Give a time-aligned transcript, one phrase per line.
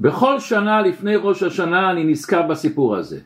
[0.00, 3.20] בכל שנה לפני ראש השנה אני נזכר בסיפור הזה.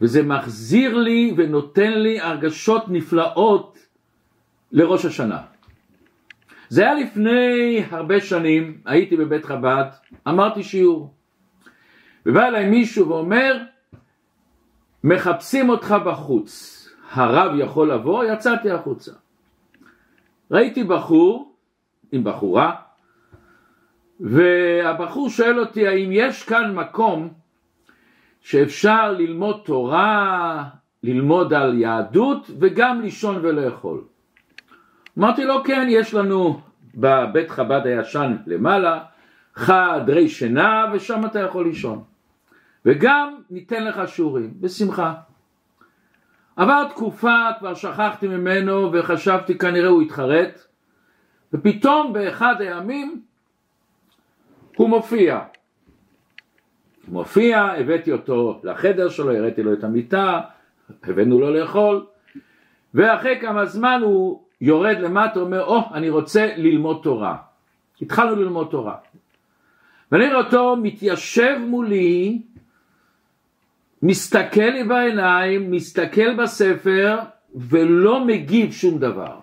[0.00, 3.78] וזה מחזיר לי ונותן לי הרגשות נפלאות
[4.72, 5.42] לראש השנה.
[6.68, 9.84] זה היה לפני הרבה שנים, הייתי בבית חב"ד,
[10.28, 11.14] אמרתי שיעור.
[12.26, 13.58] ובא אליי מישהו ואומר,
[15.04, 18.24] מחפשים אותך בחוץ, הרב יכול לבוא?
[18.24, 19.12] יצאתי החוצה.
[20.50, 21.54] ראיתי בחור
[22.12, 22.74] עם בחורה,
[24.20, 27.28] והבחור שואל אותי האם יש כאן מקום
[28.40, 30.64] שאפשר ללמוד תורה,
[31.02, 34.04] ללמוד על יהדות וגם לישון ולאכול.
[35.18, 36.60] אמרתי לו כן, יש לנו
[36.94, 39.00] בבית חב"ד הישן למעלה
[39.54, 42.02] חדרי שינה ושם אתה יכול לישון.
[42.84, 45.14] וגם ניתן לך שיעורים, בשמחה.
[46.56, 50.66] עבר תקופה, כבר שכחתי ממנו וחשבתי כנראה הוא התחרט
[51.52, 53.22] ופתאום באחד הימים
[54.76, 55.38] הוא מופיע.
[57.06, 60.40] הוא מופיע, הבאתי אותו לחדר שלו, הראיתי לו את המיטה,
[61.02, 62.06] הבאנו לו לאכול
[62.94, 67.36] ואחרי כמה זמן הוא יורד למטה, אומר, או, oh, אני רוצה ללמוד תורה.
[68.02, 68.96] התחלנו ללמוד תורה.
[70.12, 72.42] ואני רואה אותו מתיישב מולי,
[74.02, 77.18] מסתכל לי בעיניים, מסתכל בספר,
[77.54, 79.38] ולא מגיב שום דבר.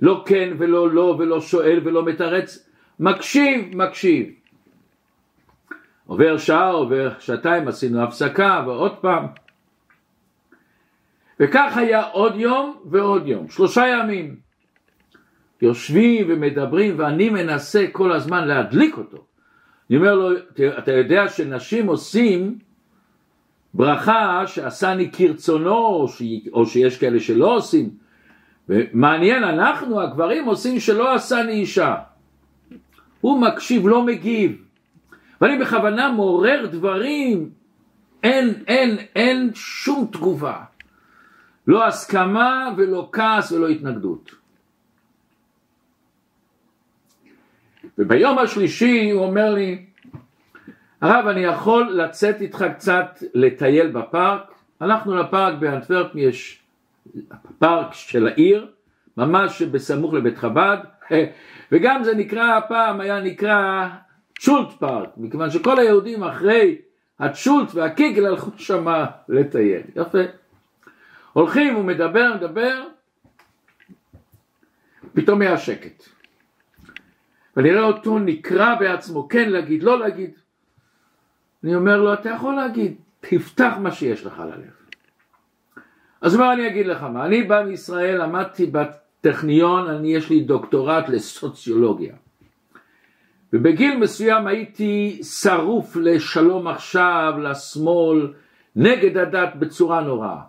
[0.00, 2.68] לא כן ולא לא, ולא שואל ולא מתרץ,
[3.00, 4.26] מקשיב, מקשיב.
[6.08, 9.26] עובר שעה, עובר שעתיים, עשינו הפסקה, ועוד פעם.
[11.40, 14.36] וכך היה עוד יום ועוד יום, שלושה ימים.
[15.62, 19.24] יושבים ומדברים ואני מנסה כל הזמן להדליק אותו.
[19.90, 20.30] אני אומר לו,
[20.78, 22.58] אתה יודע שנשים עושים
[23.74, 26.06] ברכה שעשני כרצונו,
[26.52, 27.90] או, שיש כאלה שלא עושים.
[28.68, 31.94] ומעניין, אנחנו הגברים עושים שלא עשני אישה.
[33.20, 34.67] הוא מקשיב, לא מגיב.
[35.40, 37.50] ואני בכוונה מעורר דברים,
[38.22, 40.64] אין, אין, אין שום תגובה.
[41.66, 44.30] לא הסכמה ולא כעס ולא התנגדות.
[47.98, 49.86] וביום השלישי הוא אומר לי,
[51.00, 54.54] הרב אני יכול לצאת איתך קצת לטייל בפארק?
[54.80, 56.62] הלכנו לפארק באנטוורפ, יש
[57.58, 58.66] פארק של העיר,
[59.16, 60.78] ממש בסמוך לבית חב"ד,
[61.72, 63.88] וגם זה נקרא, פעם היה נקרא
[64.38, 66.78] צ'ולט פארק, מכיוון שכל היהודים אחרי
[67.18, 70.18] הצ'ולט והקיגל הלכו שמה לטייל, יפה.
[71.32, 72.82] הולכים, הוא מדבר, מדבר,
[75.14, 76.04] פתאום היה שקט.
[77.56, 80.30] ואני רואה אותו נקרא בעצמו, כן להגיד, לא להגיד.
[81.64, 84.70] אני אומר לו, אתה יכול להגיד, תפתח מה שיש לך ללב.
[86.20, 91.08] אז מה אני אגיד לך מה, אני בא מישראל, למדתי בטכניון, אני יש לי דוקטורט
[91.08, 92.14] לסוציולוגיה.
[93.52, 98.32] ובגיל מסוים הייתי שרוף לשלום עכשיו, לשמאל,
[98.76, 100.40] נגד הדת בצורה נוראה.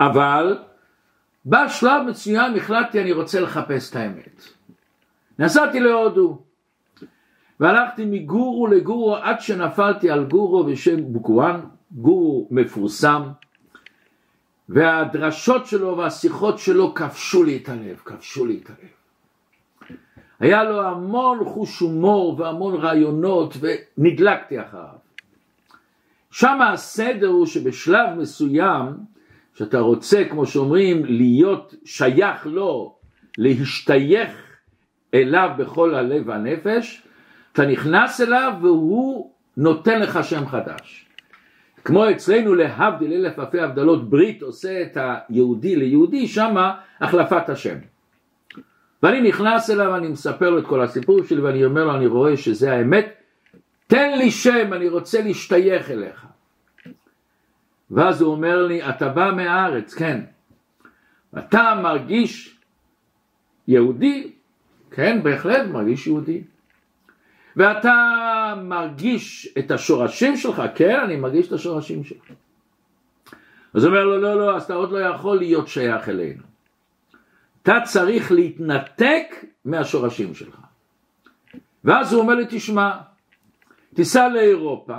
[0.00, 0.58] אבל
[1.46, 4.42] בשלב מסוים החלטתי אני רוצה לחפש את האמת.
[5.38, 6.42] נסעתי להודו
[7.60, 11.60] והלכתי מגורו לגורו עד שנפלתי על גורו בשם בוקואן,
[11.92, 13.22] גורו מפורסם
[14.68, 19.01] והדרשות שלו והשיחות שלו כבשו לי את הלב, כבשו לי את הלב.
[20.42, 25.02] היה לו המון חוש הומור והמון רעיונות ונדלקתי אחריו.
[26.30, 28.86] שם הסדר הוא שבשלב מסוים
[29.54, 32.94] שאתה רוצה כמו שאומרים להיות שייך לו,
[33.38, 34.30] להשתייך
[35.14, 37.02] אליו בכל הלב והנפש,
[37.52, 41.06] אתה נכנס אליו והוא נותן לך שם חדש.
[41.84, 47.91] כמו אצלנו להבדיל אלף אלפי הבדלות ברית עושה את היהודי ליהודי, שמה החלפת השם.
[49.02, 52.36] ואני נכנס אליו, אני מספר לו את כל הסיפור שלי ואני אומר לו, אני רואה
[52.36, 53.22] שזה האמת,
[53.86, 56.26] תן לי שם, אני רוצה להשתייך אליך.
[57.90, 60.20] ואז הוא אומר לי, אתה בא מהארץ, כן.
[61.38, 62.58] אתה מרגיש
[63.68, 64.32] יהודי?
[64.90, 66.42] כן, בהחלט מרגיש יהודי.
[67.56, 67.94] ואתה
[68.62, 70.62] מרגיש את השורשים שלך?
[70.74, 72.24] כן, אני מרגיש את השורשים שלך.
[73.74, 76.51] אז הוא אומר לו, לא, לא, אז אתה עוד לא יכול להיות שייך אלינו.
[77.62, 80.56] אתה צריך להתנתק מהשורשים שלך.
[81.84, 82.92] ואז הוא אומר לי, תשמע,
[83.94, 84.96] תיסע לאירופה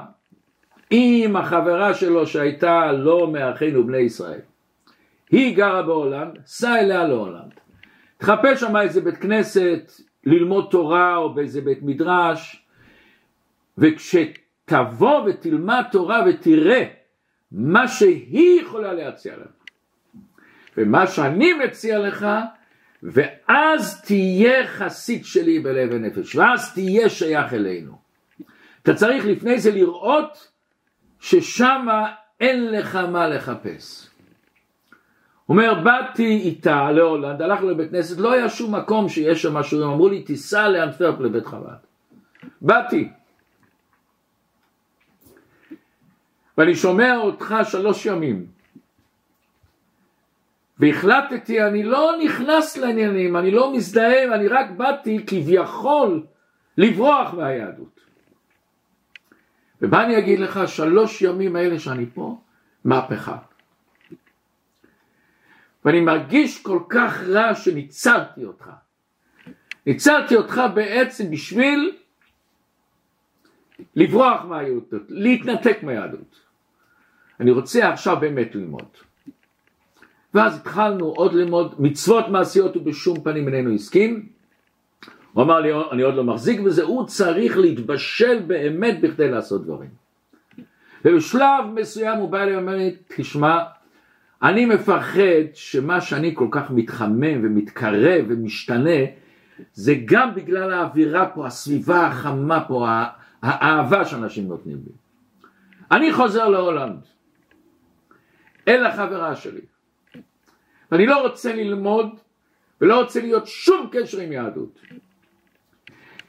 [0.89, 4.39] עם החברה שלו שהייתה לא מאחינו בני ישראל.
[5.31, 7.53] היא גרה בהולנד, סע אליה להולנד.
[8.17, 9.91] תחפש שם איזה בית כנסת,
[10.25, 12.65] ללמוד תורה או באיזה בית מדרש,
[13.77, 16.83] וכשתבוא ותלמד תורה ותראה
[17.51, 19.47] מה שהיא יכולה להציע לך,
[20.77, 22.27] ומה שאני מציע לך,
[23.03, 27.97] ואז תהיה חסיד שלי בלב ונפש, ואז תהיה שייך אלינו.
[28.83, 30.47] אתה צריך לפני זה לראות
[31.19, 34.09] ששמה אין לך מה לחפש.
[35.49, 39.89] אומר, באתי איתה להולנד, הלכנו לבית כנסת, לא היה שום מקום שיש שם משהו, הם
[39.89, 41.75] אמרו לי, תיסע לאנטוורפ לבית חב"ד.
[42.61, 43.09] באתי.
[46.57, 48.45] ואני שומע אותך שלוש ימים.
[50.79, 56.25] והחלטתי, אני לא נכנס לעניינים, אני לא מזדהה, אני רק באתי כביכול
[56.77, 57.99] לברוח מהיהדות.
[59.81, 62.37] ומה אני אגיד לך, שלוש ימים האלה שאני פה,
[62.85, 63.37] מהפכה.
[65.85, 68.69] ואני מרגיש כל כך רע שניצלתי אותך.
[69.85, 71.97] ניצלתי אותך בעצם בשביל
[73.95, 76.39] לברוח מהיהדות, להתנתק מהיהדות.
[77.39, 78.87] אני רוצה עכשיו באמת ללמוד.
[80.33, 84.25] ואז התחלנו עוד ללמוד מצוות מעשיות ובשום פנים איננו הסכים.
[85.33, 89.89] הוא אמר לי, אני עוד לא מחזיק בזה, הוא צריך להתבשל באמת בכדי לעשות דברים.
[91.05, 93.63] ובשלב מסוים הוא בא אליי ואומר לי, תשמע,
[94.43, 98.99] אני מפחד שמה שאני כל כך מתחמם ומתקרב ומשתנה,
[99.73, 102.87] זה גם בגלל האווירה פה, הסביבה החמה פה,
[103.41, 104.91] האהבה שאנשים נותנים לי.
[105.91, 106.99] אני חוזר להולנד,
[108.67, 109.61] אל החברה שלי,
[110.93, 112.19] ואני לא רוצה ללמוד
[112.81, 114.79] ולא רוצה להיות שום קשר עם יהדות.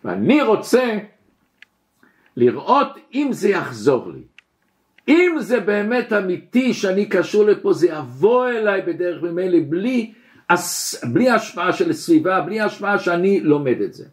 [0.04, 0.98] ואני רוצה
[2.36, 4.22] לראות אם זה יחזור לי.
[5.08, 10.12] אם זה באמת אמיתי שאני קשור לפה, זה יבוא אליי בדרך ממילא בלי,
[11.12, 14.06] בלי השפעה של הסביבה, בלי השפעה שאני לומד את זה.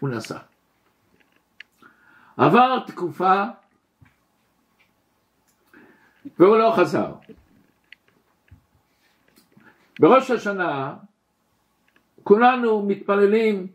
[0.00, 0.38] הוא נסע.
[2.36, 3.44] עבר תקופה
[6.38, 7.12] והוא לא חזר.
[10.00, 10.94] בראש השנה
[12.22, 13.66] כולנו מתפללים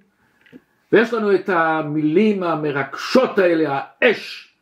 [0.92, 4.54] ויש לנו את המילים המרגשות האלה, האש,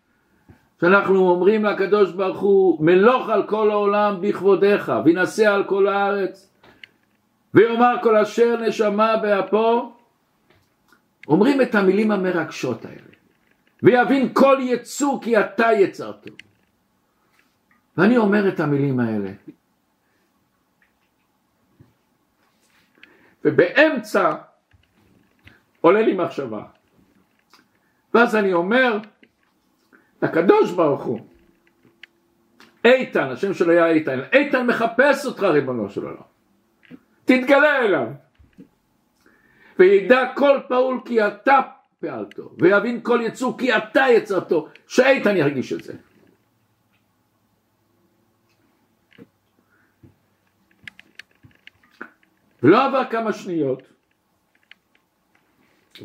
[0.81, 6.53] שאנחנו אומרים לקדוש ברוך הוא, מלוך על כל העולם בכבודיך, וינשא על כל הארץ,
[7.53, 9.93] ויאמר כל אשר נשמה באפו,
[11.27, 13.15] אומרים את המילים המרגשות האלה,
[13.83, 16.31] ויבין כל יצור כי אתה יצרתו.
[17.97, 19.29] ואני אומר את המילים האלה,
[23.45, 24.35] ובאמצע
[25.81, 26.63] עולה לי מחשבה.
[28.13, 28.97] ואז אני אומר
[30.21, 31.19] לקדוש ברוך הוא,
[32.85, 36.21] איתן, השם שלו היה איתן, איתן מחפש אותך ריבונו של עולם,
[37.25, 38.07] תתגלה אליו,
[39.79, 41.59] וידע כל פעול כי אתה
[41.99, 45.93] פעלתו, ויבין כל יצור כי אתה יצרתו, שאיתן ירגיש את זה.
[52.63, 53.81] ולא עבר כמה שניות,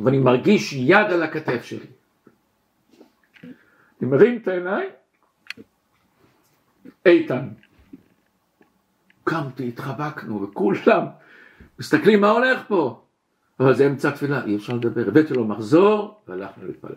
[0.05, 1.87] ואני מרגיש יד על הכתף שלי.
[4.03, 4.91] אני מרים את העיניים,
[7.07, 7.49] איתן.
[9.25, 11.07] קמתי, התחבקנו, וכולם
[11.79, 13.05] מסתכלים מה הולך פה.
[13.61, 15.09] אבל זה אמצע תפילה, אי אפשר לדבר.
[15.09, 16.95] הבאתי לו מחזור, והלכנו להתפלל.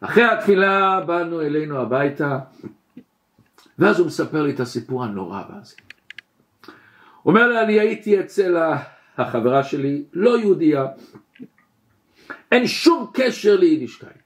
[0.00, 2.38] אחרי התפילה באנו אלינו הביתה,
[3.78, 5.76] ואז הוא מספר לי את הסיפור הנורא הזה.
[7.26, 8.56] אומר לי, אני הייתי אצל
[9.18, 10.86] החברה שלי, לא יהודייה,
[12.52, 14.24] אין שום קשר ליידישקייט.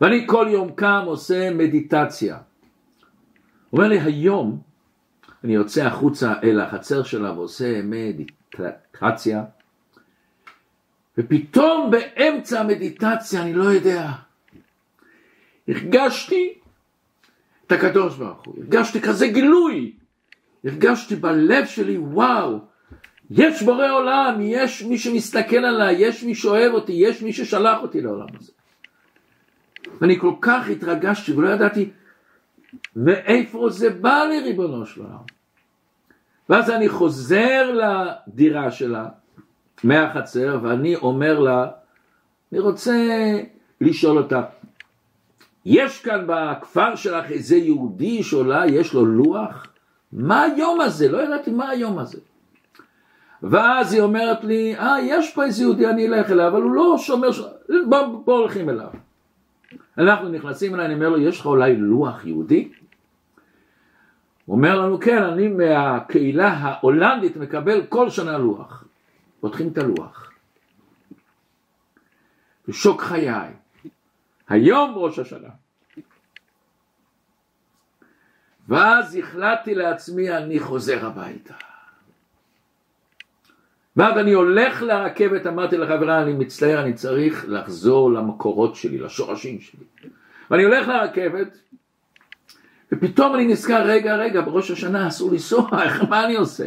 [0.00, 2.38] ואני כל יום קם עושה מדיטציה.
[3.72, 4.62] אומר לי, היום
[5.44, 9.44] אני יוצא החוצה אל החצר שלה ועושה מדיטציה,
[11.18, 14.10] ופתאום באמצע המדיטציה, אני לא יודע,
[15.68, 16.54] הרגשתי
[17.66, 19.92] את הקדוש ברוך הוא, הרגשתי כזה גילוי,
[20.64, 22.58] הרגשתי בלב שלי, וואו,
[23.30, 28.00] יש בורא עולם, יש מי שמסתכל עליי, יש מי שאוהב אותי, יש מי ששלח אותי
[28.00, 28.52] לעולם הזה.
[30.00, 31.90] ואני כל כך התרגשתי ולא ידעתי
[32.96, 35.16] מאיפה זה בא לי ריבונו של עולם.
[36.48, 39.08] ואז אני חוזר לדירה שלה
[39.84, 41.66] מהחצר ואני אומר לה,
[42.52, 42.96] אני רוצה
[43.80, 44.42] לשאול אותה,
[45.64, 49.71] יש כאן בכפר שלך איזה יהודי שאולי יש לו לוח?
[50.12, 51.08] מה היום הזה?
[51.08, 52.18] לא ידעתי מה היום הזה.
[53.42, 56.98] ואז היא אומרת לי, אה, יש פה איזה יהודי, אני אלך אליו, אבל הוא לא
[56.98, 57.28] שומר,
[57.88, 58.90] בוא, בוא הולכים אליו.
[59.98, 62.68] אנחנו נכנסים אליי, אני אומר לו, יש לך אולי לוח יהודי?
[64.46, 68.84] הוא אומר לנו, כן, אני מהקהילה ההולנדית מקבל כל שנה לוח.
[69.40, 70.32] פותחים את הלוח.
[72.68, 73.50] בשוק חיי.
[74.48, 75.48] היום ראש השנה.
[78.68, 81.54] ואז החלטתי לעצמי, אני חוזר הביתה.
[83.96, 89.84] ואז אני הולך לרכבת, אמרתי לחברה, אני מצטער, אני צריך לחזור למקורות שלי, לשורשים שלי.
[90.50, 91.58] ואני הולך לרכבת,
[92.92, 95.68] ופתאום אני נזכר, רגע, רגע, בראש השנה אסור לנסוע,
[96.10, 96.66] מה אני עושה?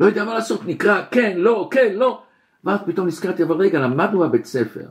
[0.00, 2.22] לא יודע מה לעשות, נקרא, כן, לא, כן, לא.
[2.64, 4.86] ואז פתאום נזכרתי, אבל רגע, למדנו בבית ספר,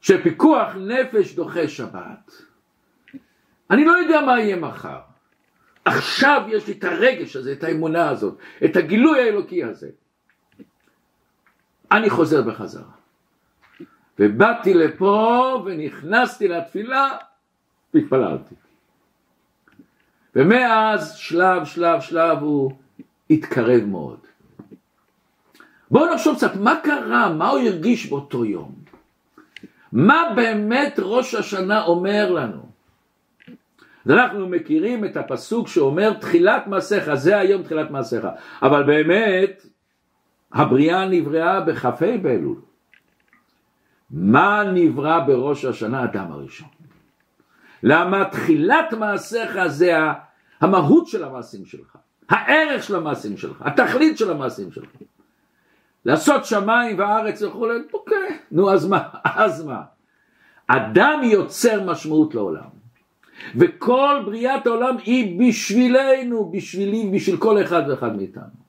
[0.00, 2.32] שפיקוח נפש דוחה שבת.
[3.72, 4.98] אני לא יודע מה יהיה מחר.
[5.84, 9.88] עכשיו יש לי את הרגש הזה, את האמונה הזאת, את הגילוי האלוקי הזה.
[11.92, 12.92] אני חוזר בחזרה.
[14.18, 17.08] ובאתי לפה ונכנסתי לתפילה
[17.94, 18.54] והתפללתי.
[20.36, 22.72] ומאז שלב שלב שלב הוא
[23.30, 24.20] התקרב מאוד.
[25.90, 28.74] בואו נחשוב קצת מה קרה, מה הוא הרגיש באותו יום.
[29.92, 32.71] מה באמת ראש השנה אומר לנו?
[34.04, 38.26] אז אנחנו מכירים את הפסוק שאומר תחילת מעשיך, זה היום תחילת מעשיך,
[38.62, 39.66] אבל באמת
[40.52, 41.90] הבריאה נבראה בכ"ה
[42.22, 42.60] באלול.
[44.10, 46.04] מה נברא בראש השנה?
[46.04, 46.68] אדם הראשון.
[47.82, 49.96] למה תחילת מעשיך זה
[50.60, 51.96] המהות של המעשים שלך,
[52.28, 54.90] הערך של המעשים שלך, התכלית של המעשים שלך.
[56.04, 59.82] לעשות שמיים וארץ וכולי, אוקיי, נו אז מה, אז מה.
[60.66, 62.81] אדם יוצר משמעות לעולם.
[63.56, 68.62] וכל בריאת העולם היא בשבילנו, בשבילי, בשביל כל אחד ואחד מאיתנו.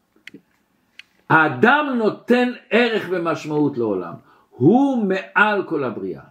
[1.29, 4.13] האדם נותן ערך ומשמעות לעולם,
[4.49, 6.21] הוא מעל כל הבריאה.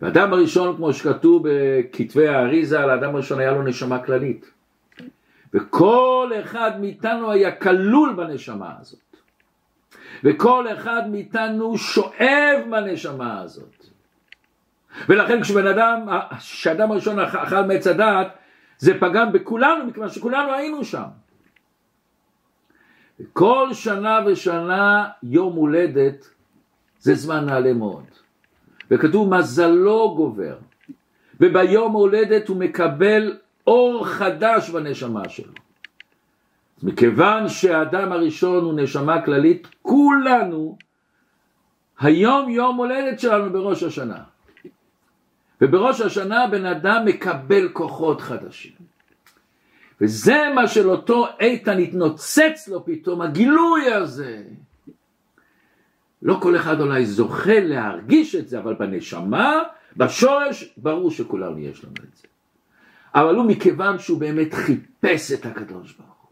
[0.00, 4.50] והאדם הראשון, כמו שכתוב בכתבי האריזה, האדם הראשון היה לו נשמה כללית.
[5.54, 9.16] וכל אחד מאיתנו היה כלול בנשמה הזאת.
[10.24, 13.91] וכל אחד מאיתנו שואב מהנשמה הזאת.
[15.08, 16.08] ולכן כשבן אדם,
[16.38, 18.28] כשאדם הראשון אכל מעץ הדעת,
[18.78, 21.08] זה פגם בכולנו, מכיוון שכולנו היינו שם.
[23.32, 26.30] כל שנה ושנה יום הולדת
[26.98, 28.04] זה זמן נעלה מאוד.
[28.90, 30.56] וכתוב מזלו גובר.
[31.40, 35.52] וביום הולדת הוא מקבל אור חדש בנשמה שלו.
[36.82, 40.76] מכיוון שהאדם הראשון הוא נשמה כללית, כולנו,
[42.00, 44.22] היום יום הולדת שלנו בראש השנה.
[45.62, 48.72] ובראש השנה בן אדם מקבל כוחות חדשים.
[50.00, 54.42] וזה מה של אותו איתן התנוצץ לו פתאום, הגילוי הזה.
[56.22, 59.62] לא כל אחד אולי זוכה להרגיש את זה, אבל בנשמה,
[59.96, 62.28] בשורש, ברור שכולנו יש לנו את זה.
[63.14, 66.30] אבל הוא מכיוון שהוא באמת חיפש את הקדוש ברוך הוא.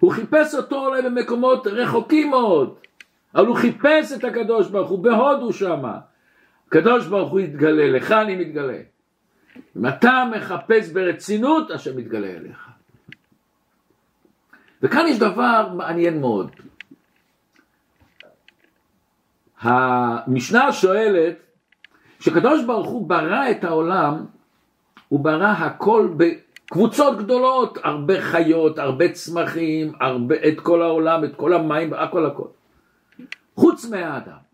[0.00, 2.74] הוא חיפש אותו אולי במקומות רחוקים מאוד,
[3.34, 5.98] אבל הוא חיפש את הקדוש ברוך הוא בהודו שמה.
[6.68, 8.78] הקדוש ברוך הוא יתגלה, לך אני מתגלה.
[9.76, 12.68] אם אתה מחפש ברצינות, השם מתגלה אליך.
[14.82, 16.50] וכאן יש דבר מעניין מאוד.
[19.60, 21.36] המשנה שואלת,
[22.18, 24.26] כשקדוש ברוך הוא ברא את העולם,
[25.08, 31.52] הוא ברא הכל בקבוצות גדולות, הרבה חיות, הרבה צמחים, הרבה, את כל העולם, את כל
[31.52, 32.48] המים, הכל הכל.
[33.54, 34.45] חוץ מהאדם.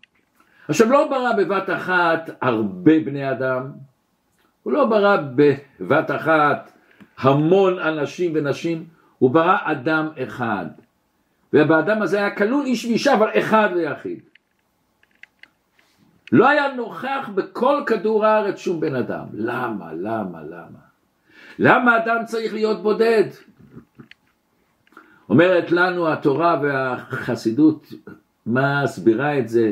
[0.67, 3.71] עכשיו לא ברא בבת אחת הרבה בני אדם,
[4.63, 6.71] הוא לא ברא בבת אחת
[7.17, 8.85] המון אנשים ונשים,
[9.19, 10.65] הוא ברא אדם אחד.
[11.53, 14.19] ובאדם הזה היה כלול איש ואישה, אבל אחד ויחיד.
[16.31, 19.25] לא היה נוכח בכל כדור הארץ שום בן אדם.
[19.33, 19.93] למה?
[19.93, 20.41] למה?
[20.43, 20.79] למה?
[21.59, 23.23] למה אדם צריך להיות בודד?
[25.29, 27.93] אומרת לנו התורה והחסידות,
[28.45, 29.71] מה הסבירה את זה?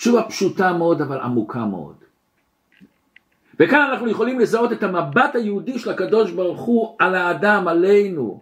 [0.00, 1.94] תשובה פשוטה מאוד אבל עמוקה מאוד.
[3.60, 8.40] וכאן אנחנו יכולים לזהות את המבט היהודי של הקדוש ברוך הוא על האדם, עלינו.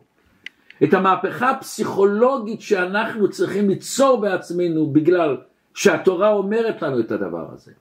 [0.85, 5.37] את המהפכה הפסיכולוגית שאנחנו צריכים ליצור בעצמנו בגלל
[5.75, 7.73] שהתורה אומרת לנו את הדבר הזה.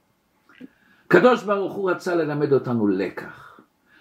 [1.05, 3.59] הקדוש ברוך הוא רצה ללמד אותנו לקח,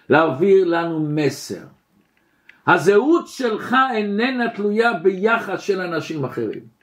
[0.09, 1.63] להעביר לנו מסר.
[2.67, 6.76] הזהות שלך איננה תלויה ביחס של אנשים אחרים.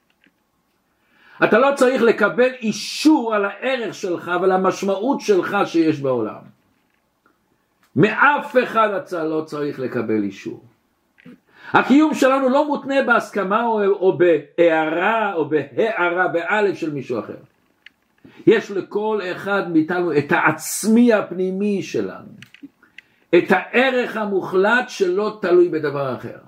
[1.44, 6.40] אתה לא צריך לקבל אישור על הערך שלך ועל המשמעות שלך שיש בעולם.
[7.96, 10.64] מאף אחד אתה לא צריך לקבל אישור.
[11.72, 17.36] הקיום שלנו לא מותנה בהסכמה או, או בהערה או בהערה באלף של מישהו אחר.
[18.46, 22.28] יש לכל אחד מאיתנו את העצמי הפנימי שלנו,
[23.34, 26.38] את הערך המוחלט שלא תלוי בדבר אחר.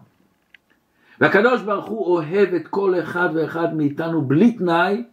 [1.21, 5.05] והקדוש ברוך הוא אוהב את כל אחד ואחד מאיתנו בלי תנאי,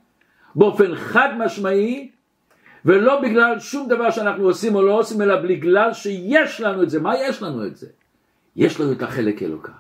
[0.55, 2.12] באופן חד משמעי,
[2.86, 7.00] ולא בגלל שום דבר שאנחנו עושים או לא עושים, אלא בגלל שיש לנו את זה.
[7.00, 7.88] מה יש לנו את זה?
[8.55, 9.72] יש לנו את החלק אלוקה.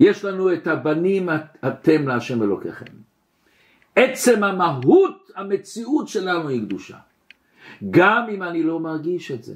[0.00, 1.28] יש לנו את הבנים
[1.68, 2.92] אתם להשם אלוקיכם.
[3.96, 6.96] עצם המהות, המציאות שלנו היא קדושה.
[7.90, 9.54] גם אם אני לא מרגיש את זה.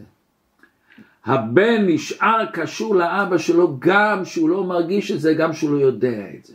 [1.25, 6.27] הבן נשאר קשור לאבא שלו גם שהוא לא מרגיש את זה, גם שהוא לא יודע
[6.39, 6.55] את זה.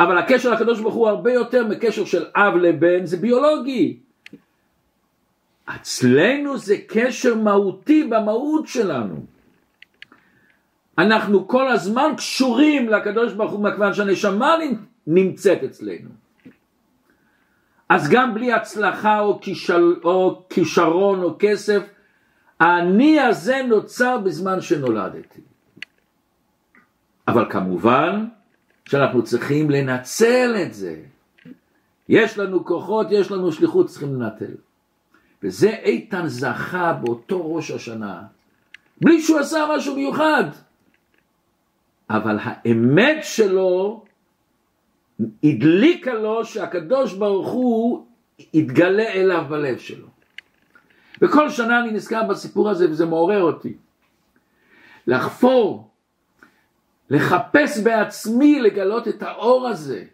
[0.00, 3.96] אבל הקשר לקדוש ברוך הוא הרבה יותר מקשר של אב לבן, זה ביולוגי.
[5.64, 9.24] אצלנו זה קשר מהותי במהות שלנו.
[10.98, 14.56] אנחנו כל הזמן קשורים לקדוש ברוך הוא מכיוון שהנשמה
[15.06, 16.08] נמצאת אצלנו.
[17.88, 21.82] אז גם בלי הצלחה או, כישל, או כישרון או כסף,
[22.62, 25.40] האני הזה נוצר בזמן שנולדתי.
[27.28, 28.26] אבל כמובן
[28.84, 30.96] שאנחנו צריכים לנצל את זה.
[32.08, 34.54] יש לנו כוחות, יש לנו שליחות, צריכים לנטל.
[35.42, 38.22] וזה איתן זכה באותו ראש השנה,
[39.00, 40.44] בלי שהוא עשה משהו מיוחד.
[42.10, 44.04] אבל האמת שלו
[45.44, 48.06] הדליקה לו שהקדוש ברוך הוא
[48.54, 50.11] יתגלה אליו בלב שלו.
[51.22, 53.76] וכל שנה אני נזכר בסיפור הזה וזה מעורר אותי.
[55.06, 55.90] לחפור,
[57.10, 60.04] לחפש בעצמי לגלות את האור הזה.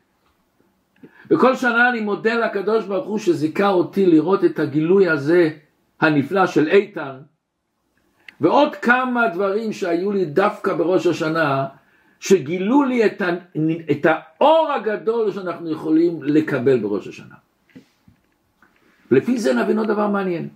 [1.31, 5.51] וכל שנה אני מודה לקדוש ברוך הוא שזיכה אותי לראות את הגילוי הזה
[6.01, 7.21] הנפלא של איתן
[8.41, 11.67] ועוד כמה דברים שהיו לי דווקא בראש השנה
[12.21, 13.29] שגילו לי את, ה,
[13.91, 17.35] את האור הגדול שאנחנו יכולים לקבל בראש השנה.
[19.11, 20.49] לפי זה נבין עוד דבר מעניין.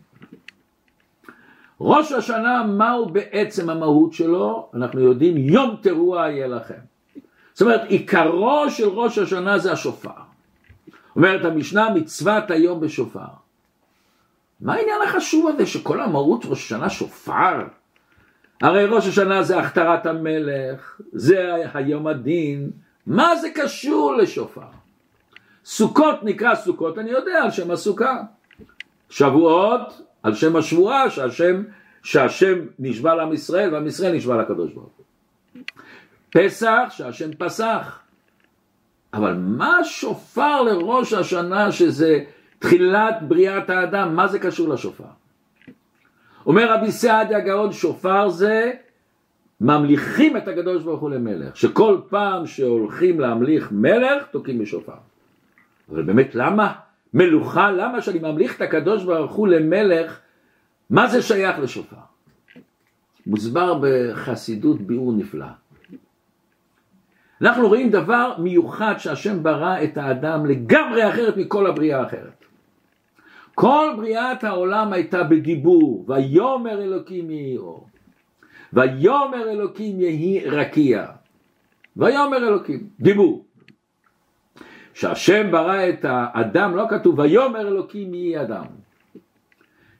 [1.84, 4.68] ראש השנה, מהו בעצם המהות שלו?
[4.74, 6.78] אנחנו יודעים, יום תרועה יהיה לכם.
[7.52, 10.10] זאת אומרת, עיקרו של ראש השנה זה השופר.
[11.16, 13.20] אומרת המשנה, מצוות היום בשופר.
[14.60, 17.64] מה העניין החשוב הזה שכל המהות ראש השנה שופר?
[18.62, 22.70] הרי ראש השנה זה הכתרת המלך, זה היום הדין,
[23.06, 24.70] מה זה קשור לשופר?
[25.64, 28.22] סוכות נקרא סוכות, אני יודע, על שם הסוכה.
[29.10, 31.62] שבועות, על שם השבועה, שהשם,
[32.02, 35.62] שהשם נשבע לעם ישראל ועם ישראל נשבע לקדוש ברוך הוא.
[36.30, 37.98] פסח, שהשם פסח.
[39.14, 42.24] אבל מה שופר לראש השנה שזה
[42.58, 45.04] תחילת בריאת האדם, מה זה קשור לשופר?
[46.46, 48.72] אומר רבי סעדיה הגאון שופר זה
[49.60, 54.92] ממליכים את הקדוש ברוך הוא למלך, שכל פעם שהולכים להמליך מלך תוקעים בשופר.
[55.90, 56.72] אבל באמת למה
[57.14, 60.20] מלוכה, למה שאני ממליך את הקדוש ברוך הוא למלך,
[60.90, 61.96] מה זה שייך לשופר?
[63.26, 65.46] מוסבר בחסידות ביאור נפלא.
[67.42, 72.44] אנחנו רואים דבר מיוחד שהשם ברא את האדם לגמרי אחרת מכל הבריאה האחרת.
[73.54, 77.88] כל בריאת העולם הייתה בדיבור, ויאמר אלוקים יהי אור,
[78.72, 81.06] ויאמר אלוקים יהי רקיע,
[81.96, 83.44] ויאמר אלוקים, דיבור.
[84.94, 88.64] כשהשם ברא את האדם לא כתוב ויאמר אלוקים יהי אדם,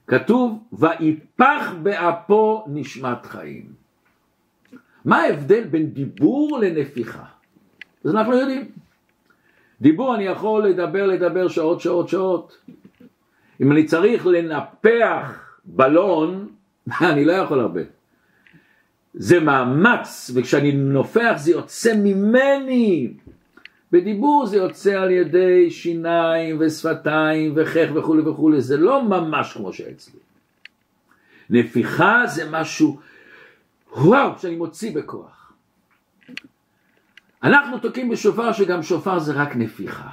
[0.07, 3.65] כתוב ויפח באפו נשמת חיים.
[5.05, 7.23] מה ההבדל בין דיבור לנפיחה?
[8.03, 8.71] אז אנחנו יודעים.
[9.81, 12.57] דיבור אני יכול לדבר לדבר שעות שעות שעות
[13.61, 16.49] אם אני צריך לנפח בלון,
[17.11, 17.81] אני לא יכול הרבה.
[19.13, 23.13] זה מאמץ, וכשאני נופח זה יוצא ממני.
[23.93, 30.19] בדיבור זה יוצא על ידי שיניים ושפתיים וחך וכולי וכולי, זה לא ממש כמו שאצלי.
[31.49, 32.99] נפיחה זה משהו,
[33.95, 35.53] וואו, שאני מוציא בכוח.
[37.43, 40.09] אנחנו תוקעים בשופר שגם שופר זה רק נפיחה.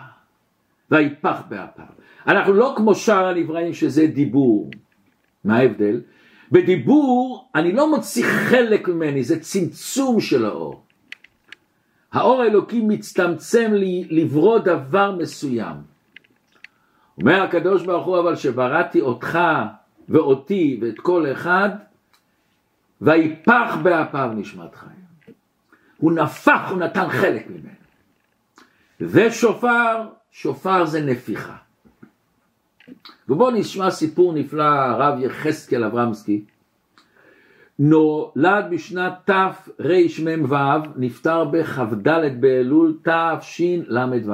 [0.90, 1.84] ויפח באפיו.
[2.26, 4.70] אנחנו לא כמו שאר הנבראים שזה דיבור.
[5.44, 6.00] מה ההבדל?
[6.52, 10.82] בדיבור אני לא מוציא חלק ממני, זה צמצום של האור.
[12.12, 15.77] האור האלוקי מצטמצם לי לברוא דבר מסוים.
[17.23, 19.38] אומר הקדוש ברוך הוא אבל שבראתי אותך
[20.09, 21.68] ואותי ואת כל אחד
[23.01, 25.01] ויפח באפיו נשמת חיים.
[25.96, 27.81] הוא נפח, הוא נתן חלק ממנו.
[29.01, 31.57] ושופר, שופר זה נפיחה.
[33.29, 36.44] ובואו נשמע סיפור נפלא, הרב יחזקאל אברמסקי.
[37.82, 40.56] נולד בשנת תרמ"ו,
[40.96, 44.32] נפטר בכ"ד באלול תשל"ו.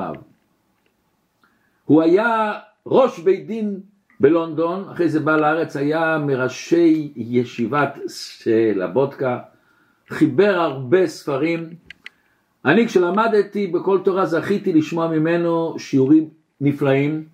[1.85, 2.53] הוא היה
[2.87, 3.81] ראש בית דין
[4.21, 7.99] בלונדון, אחרי זה בא לארץ, היה מראשי ישיבת
[8.77, 9.39] לבודקה,
[10.09, 11.71] חיבר הרבה ספרים.
[12.65, 16.29] אני כשלמדתי בכל תורה זכיתי לשמוע ממנו שיעורים
[16.61, 17.25] נפלאים.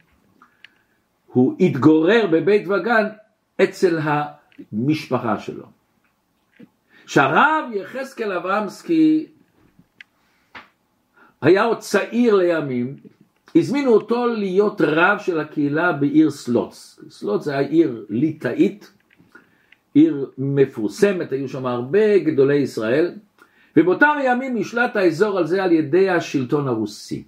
[1.26, 3.08] הוא התגורר בבית וגן
[3.62, 3.98] אצל
[4.72, 5.81] המשפחה שלו.
[7.06, 9.26] שהרב יחזקאל אברמסקי
[11.42, 12.96] היה עוד צעיר לימים,
[13.54, 17.00] הזמינו אותו להיות רב של הקהילה בעיר סלוץ.
[17.08, 18.92] סלוץ זה עיר ליטאית,
[19.94, 23.14] עיר מפורסמת, היו שם הרבה גדולי ישראל,
[23.76, 27.24] ובאותם ימים נשלט האזור הזה על ידי השלטון הרוסי.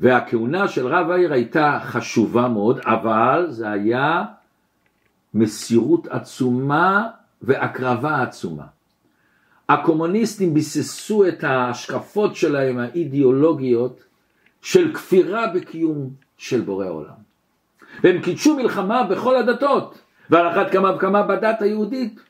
[0.00, 4.24] והכהונה של רב העיר הייתה חשובה מאוד, אבל זה היה
[5.34, 7.08] מסירות עצומה
[7.44, 8.64] והקרבה עצומה.
[9.68, 14.04] הקומוניסטים ביססו את ההשקפות שלהם האידיאולוגיות
[14.62, 17.24] של כפירה בקיום של בורא עולם.
[18.02, 19.98] והם קידשו מלחמה בכל הדתות,
[20.30, 22.20] ועל אחת כמה וכמה בדת היהודית.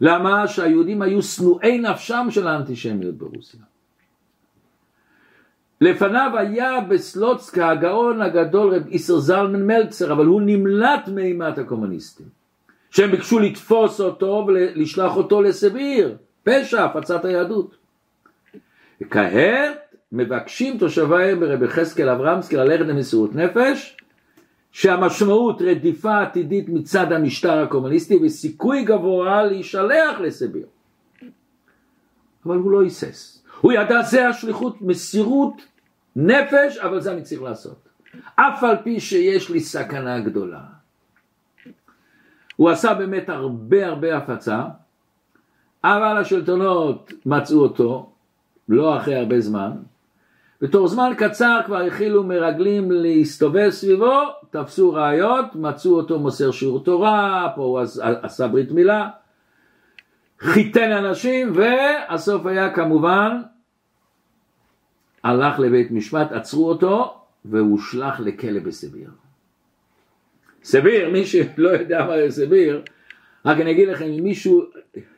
[0.00, 0.48] למה?
[0.48, 3.60] שהיהודים היו שנואי נפשם של האנטישמיות ברוסיה.
[5.80, 12.26] לפניו היה בסלוצקה הגאון הגדול רב איסר זלמן מלצר, אבל הוא נמלט מאימת הקומוניסטים,
[12.94, 17.76] שהם ביקשו לתפוס אותו ולשלוח אותו לסיביר, פשע, הפצת היהדות.
[19.00, 23.96] וכעת מבקשים תושבי העיר ברב יחזקאל אברמסקי ללכת למסירות נפש,
[24.72, 30.66] שהמשמעות רדיפה עתידית מצד המשטר הקומוניסטי וסיכוי גבוה להישלח לסיביר.
[32.46, 33.44] אבל הוא לא היסס.
[33.60, 35.62] הוא ידע זה השליחות, מסירות
[36.16, 37.88] נפש, אבל זה אני צריך לעשות.
[38.36, 40.73] אף על פי שיש לי סכנה גדולה.
[42.56, 44.64] הוא עשה באמת הרבה הרבה הפצה,
[45.84, 48.10] אבל השלטונות מצאו אותו,
[48.68, 49.70] לא אחרי הרבה זמן,
[50.60, 57.52] בתור זמן קצר כבר החילו מרגלים להסתובב סביבו, תפסו ראיות, מצאו אותו מוסר שיעור תורה,
[57.56, 57.80] פה הוא
[58.22, 59.10] עשה ברית מילה,
[60.38, 63.40] חיתן אנשים, והסוף היה כמובן,
[65.24, 67.14] הלך לבית משפט, עצרו אותו,
[67.44, 69.10] והוא שלח לכלא בסיביר.
[70.64, 72.82] סיביר, מי שלא יודע מה זה סיביר,
[73.44, 74.64] רק אני אגיד לכם, אם מישהו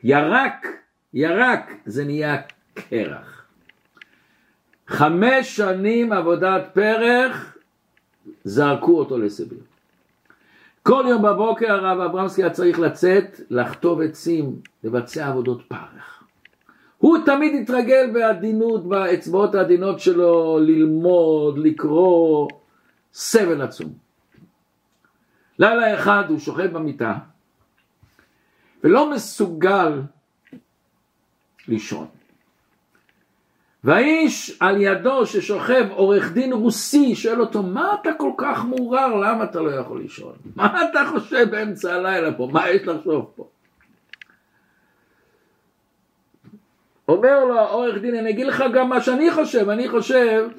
[0.03, 0.67] ירק,
[1.13, 2.37] ירק, זה נהיה
[2.73, 3.45] קרח.
[4.87, 7.57] חמש שנים עבודת פרח,
[8.43, 9.59] זרקו אותו לסיביר.
[10.83, 16.23] כל יום בבוקר הרב אברמסקי היה צריך לצאת, לחטוב עצים, לבצע עבודות פרח.
[16.97, 22.47] הוא תמיד התרגל בעדינות, באצבעות העדינות שלו, ללמוד, לקרוא,
[23.13, 24.06] סבל עצום.
[25.59, 27.17] לילה אחד הוא שוכב במיטה,
[28.83, 30.01] ולא מסוגל
[31.67, 32.07] לישון.
[33.83, 39.15] והאיש על ידו ששוכב עורך דין רוסי שואל אותו מה אתה כל כך מעורר?
[39.15, 40.33] למה אתה לא יכול לישון?
[40.55, 42.49] מה אתה חושב באמצע הלילה פה?
[42.51, 43.47] מה יש לחשוב פה?
[47.07, 49.69] אומר לו עורך דין אני אגיד לך גם מה שאני חושב.
[49.69, 50.49] אני חושב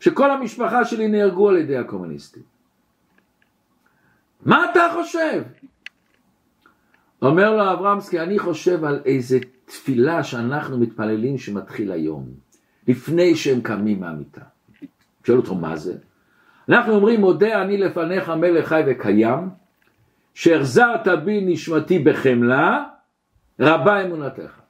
[0.00, 2.42] שכל המשפחה שלי נהרגו על ידי הקומוניסטים
[4.44, 5.42] מה אתה חושב?
[7.22, 12.26] אומר לו אברמסקי אני חושב על איזה תפילה שאנחנו מתפללים שמתחיל היום
[12.88, 14.40] לפני שהם קמים מהמיטה.
[15.26, 15.94] שואל אותו מה זה?
[16.68, 19.48] אנחנו אומרים מודה אני לפניך מלך חי וקיים
[20.34, 22.84] שהחזרת בי נשמתי בחמלה
[23.60, 24.60] רבה אמונתך.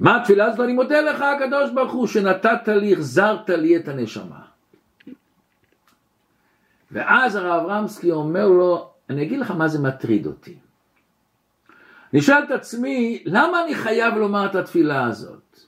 [0.00, 0.60] מה התפילה הזאת?
[0.60, 4.47] אני מודה לך הקדוש ברוך הוא שנתת לי, החזרת לי את הנשמה.
[6.92, 10.54] ואז הרב רמסקי אומר לו, אני אגיד לך מה זה מטריד אותי.
[12.12, 15.60] אני שואל את עצמי, למה אני חייב לומר את התפילה הזאת?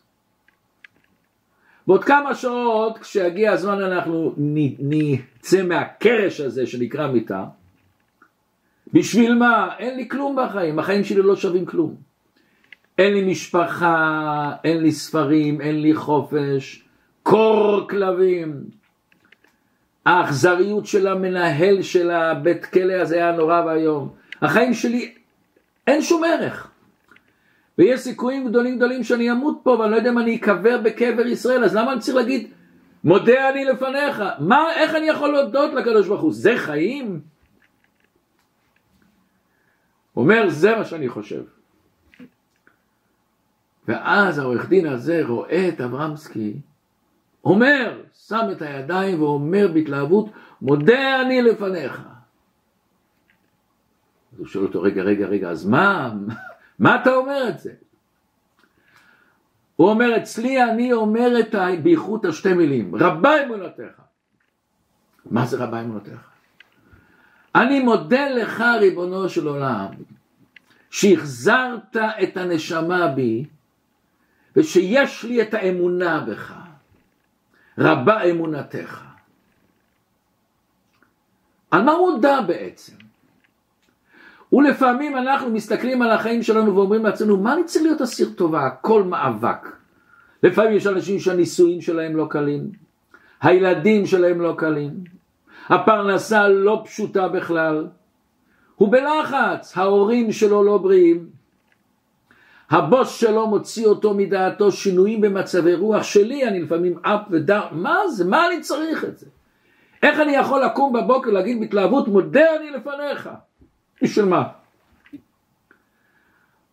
[1.86, 7.44] בעוד כמה שעות כשיגיע הזמן אנחנו נצא מהקרש הזה שנקרא מיטה.
[8.92, 9.68] בשביל מה?
[9.78, 11.94] אין לי כלום בחיים, החיים שלי לא שווים כלום.
[12.98, 16.84] אין לי משפחה, אין לי ספרים, אין לי חופש,
[17.22, 18.79] קור כלבים.
[20.06, 24.08] האכזריות של המנהל של הבית כלא הזה היה נורא ואיום.
[24.42, 25.14] החיים שלי
[25.86, 26.70] אין שום ערך.
[27.78, 31.64] ויש סיכויים גדולים גדולים שאני אמות פה ואני לא יודע אם אני אקבר בקבר ישראל
[31.64, 32.50] אז למה אני צריך להגיד
[33.04, 37.20] מודה אני לפניך מה איך אני יכול להודות לקדוש ברוך הוא זה חיים?
[40.16, 41.42] אומר זה מה שאני חושב
[43.88, 46.54] ואז העורך דין הזה רואה את אברמסקי
[47.50, 50.26] אומר שם את הידיים ואומר בהתלהבות
[50.62, 52.02] מודה אני לפניך
[54.32, 56.12] אז הוא שואל אותו רגע רגע רגע אז מה
[56.78, 57.72] מה אתה אומר את זה?
[59.76, 64.00] הוא אומר אצלי אני אומר את בייחוד השתי מילים רבה אמונתך
[65.26, 66.30] מה זה רבה אמונתך?
[67.54, 69.86] אני מודה לך ריבונו של עולם
[70.90, 73.44] שהחזרת את הנשמה בי
[74.56, 76.59] ושיש לי את האמונה בך
[77.80, 79.02] רבה אמונתך
[81.70, 82.92] על מה הוא הודה בעצם?
[84.52, 88.66] ולפעמים אנחנו מסתכלים על החיים שלנו ואומרים לעצמנו, מה אני צריך להיות אסיר טובה?
[88.66, 89.68] הכל מאבק.
[90.42, 92.70] לפעמים יש אנשים שהנישואים שלהם לא קלים,
[93.42, 94.90] הילדים שלהם לא קלים,
[95.68, 97.86] הפרנסה לא פשוטה בכלל,
[98.74, 101.28] הוא בלחץ, ההורים שלו לא בריאים,
[102.70, 108.24] הבוס שלו מוציא אותו מדעתו, שינויים במצבי רוח שלי, אני לפעמים אפ ודאון, מה זה?
[108.24, 109.26] מה אני צריך את זה?
[110.02, 113.30] איך אני יכול לקום בבוקר להגיד בהתלהבות מודה אני לפניך?
[114.02, 114.42] בשביל מה?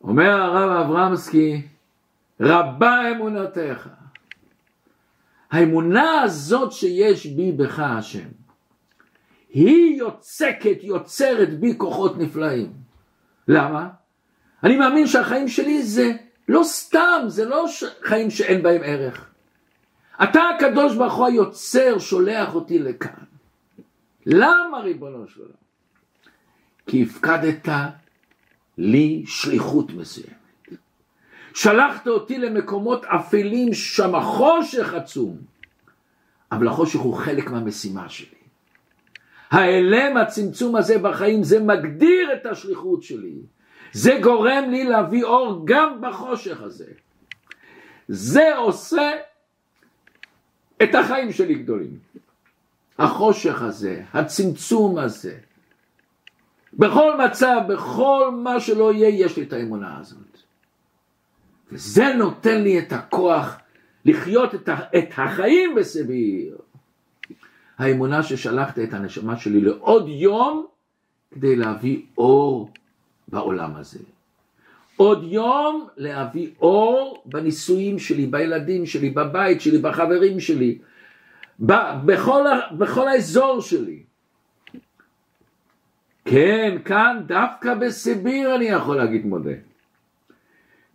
[0.02, 1.62] אומר הרב אברמסקי,
[2.40, 3.90] רבה אמונתך.
[5.52, 8.28] האמונה הזאת שיש בי בך השם,
[9.50, 12.74] היא יוצקת, יוצרת בי כוחות נפלאים.
[13.48, 13.88] למה?
[14.63, 16.12] אני מאמין שהחיים שלי זה
[16.48, 17.65] לא סתם, זה לא
[18.04, 19.30] חיים שאין בהם ערך.
[20.24, 23.24] אתה הקדוש ברוך הוא היוצר שולח אותי לכאן.
[24.26, 25.52] למה ריבונו של עולם?
[26.88, 27.70] כי הפקדת
[28.78, 30.38] לי שליחות מסוימת.
[31.54, 35.38] שלחת אותי למקומות אפלים שם החושך עצום,
[36.52, 38.38] אבל החושך הוא חלק מהמשימה שלי.
[39.52, 43.36] ההלם הצמצום הזה בחיים זה מגדיר את השליחות שלי.
[43.98, 46.92] זה גורם לי להביא אור גם בחושך הזה.
[48.08, 49.12] זה עושה
[50.84, 52.00] את החיים שלי גדולים.
[53.00, 55.38] החושך הזה, הצמצום הזה.
[56.74, 60.38] בכל מצב, בכל מה שלא יהיה, יש לי את האמונה הזאת.
[61.72, 63.58] וזה נותן לי את הכוח
[64.06, 64.56] לחיות
[64.96, 66.58] את, החיים בסביר.
[67.78, 70.66] האמונה ששלחת את הנשמה שלי לעוד יום
[71.32, 72.72] כדי להביא אור
[73.28, 74.00] בעולם הזה.
[74.98, 80.78] עוד יום להביא אור בנישואים שלי, בילדים שלי, בבית שלי, בחברים שלי,
[81.60, 82.46] בכל,
[82.78, 84.04] בכל האזור שלי.
[86.26, 89.52] כן, כאן דווקא בסיביר אני יכול להגיד מודה.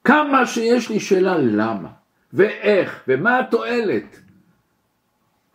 [0.05, 1.89] כמה שיש לי שאלה למה,
[2.33, 4.21] ואיך, ומה התועלת.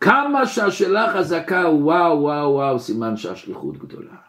[0.00, 4.27] כמה שהשאלה חזקה, וואו, וואו, וואו, סימן שהשליחות גדולה.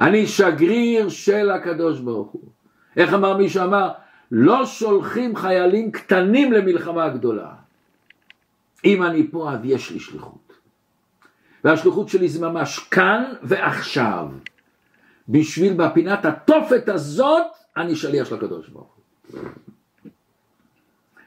[0.00, 2.42] אני שגריר של הקדוש ברוך הוא.
[2.96, 3.90] איך אמר מי שאמר?
[4.30, 7.52] לא שולחים חיילים קטנים למלחמה גדולה.
[8.84, 10.52] אם אני פה אז יש לי שליחות.
[11.64, 14.28] והשליחות שלי זה ממש כאן ועכשיו.
[15.28, 18.94] בשביל בפינת התופת הזאת אני שליח של הקדוש ברוך
[19.32, 19.40] הוא.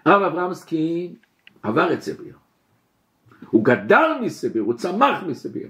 [0.06, 1.16] הרב אברמסקי
[1.64, 2.36] עבר את סביר.
[3.50, 5.70] הוא גדל מסביר, הוא צמח מסביר.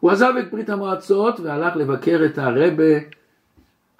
[0.00, 2.84] הוא עזב את ברית המועצות והלך לבקר את הרבה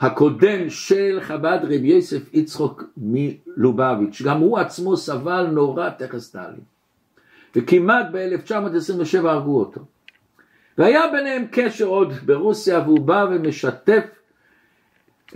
[0.00, 6.60] הקודם של חב"ד רב יוסף יצחוק מלובביץ', גם הוא עצמו סבל נורא תכף סטלין,
[7.56, 9.80] וכמעט ב-1927 הרגו אותו.
[10.78, 14.04] והיה ביניהם קשר עוד ברוסיה והוא בא ומשתף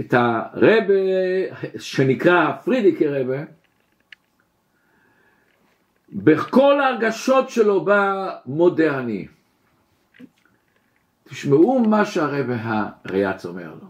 [0.00, 0.94] את הרבה
[1.78, 3.36] שנקרא פרידיקי הרבה
[6.12, 9.26] בכל ההרגשות שלו במודרני.
[11.32, 13.88] תשמעו מה שהרבה הריאץ אומר לו.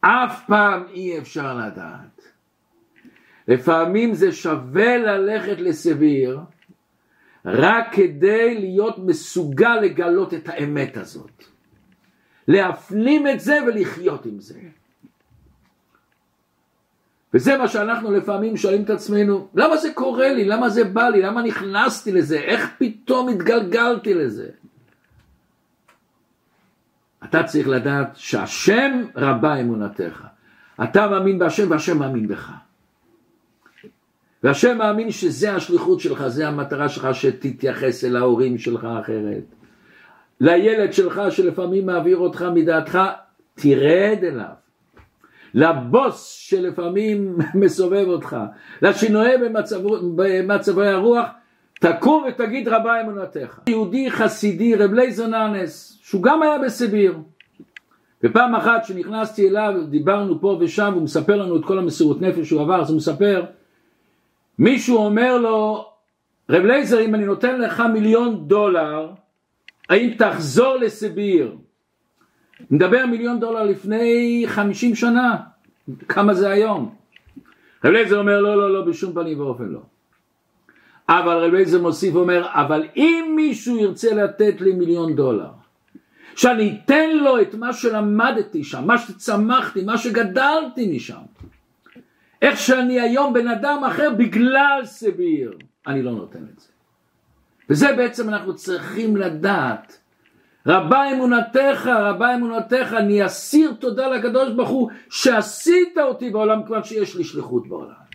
[0.00, 2.22] אף פעם אי אפשר לדעת.
[3.48, 6.40] לפעמים זה שווה ללכת לסביר
[7.44, 11.44] רק כדי להיות מסוגל לגלות את האמת הזאת.
[12.48, 14.60] להפנים את זה ולחיות עם זה.
[17.34, 20.44] וזה מה שאנחנו לפעמים שואלים את עצמנו, למה זה קורה לי?
[20.44, 21.22] למה זה בא לי?
[21.22, 22.38] למה נכנסתי לזה?
[22.38, 24.48] איך פתאום התגלגלתי לזה?
[27.30, 30.22] אתה צריך לדעת שהשם רבה אמונתך.
[30.82, 32.50] אתה מאמין בהשם והשם מאמין בך.
[34.42, 39.42] והשם מאמין שזה השליחות שלך, זה המטרה שלך שתתייחס אל ההורים שלך אחרת.
[40.40, 42.98] לילד שלך שלפעמים מעביר אותך מדעתך,
[43.54, 44.66] תרד אליו.
[45.54, 48.36] לבוס שלפעמים מסובב אותך,
[48.82, 49.80] לשינויי במצב,
[50.16, 51.26] במצבי הרוח,
[51.80, 53.60] תקום ותגיד רבה אמונתך.
[53.66, 57.18] יהודי חסידי רב לייזר נאנס, שהוא גם היה בסיביר.
[58.22, 62.62] ופעם אחת שנכנסתי אליו, דיברנו פה ושם, הוא מספר לנו את כל המסירות נפש שהוא
[62.62, 63.44] עבר, אז הוא מספר,
[64.58, 65.88] מישהו אומר לו,
[66.50, 69.10] רב לייזר, אם אני נותן לך מיליון דולר,
[69.88, 71.56] האם תחזור לסיביר?
[72.70, 75.36] נדבר מיליון דולר לפני חמישים שנה,
[76.08, 76.94] כמה זה היום?
[77.84, 79.80] רב לייזר אומר, לא, לא, לא, בשום פנים ואופן לא.
[81.08, 85.50] אבל רב אליעזר מוסיף ואומר, אבל אם מישהו ירצה לתת לי מיליון דולר,
[86.36, 91.22] שאני אתן לו את מה שלמדתי שם, מה שצמחתי, מה שגדלתי משם,
[92.42, 96.68] איך שאני היום בן אדם אחר בגלל סביר, אני לא נותן את זה.
[97.70, 99.98] וזה בעצם אנחנו צריכים לדעת.
[100.66, 107.16] רבה אמונתך, רבה אמונתך, אני אסיר תודה לקדוש ברוך הוא שעשית אותי בעולם כבר שיש
[107.16, 108.05] לי שליחות בעולם.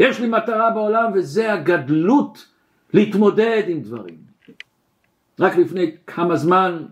[0.00, 2.46] יש לי מטרה בעולם וזה הגדלות
[2.94, 4.16] להתמודד עם דברים.
[5.40, 6.84] רק לפני כמה זמן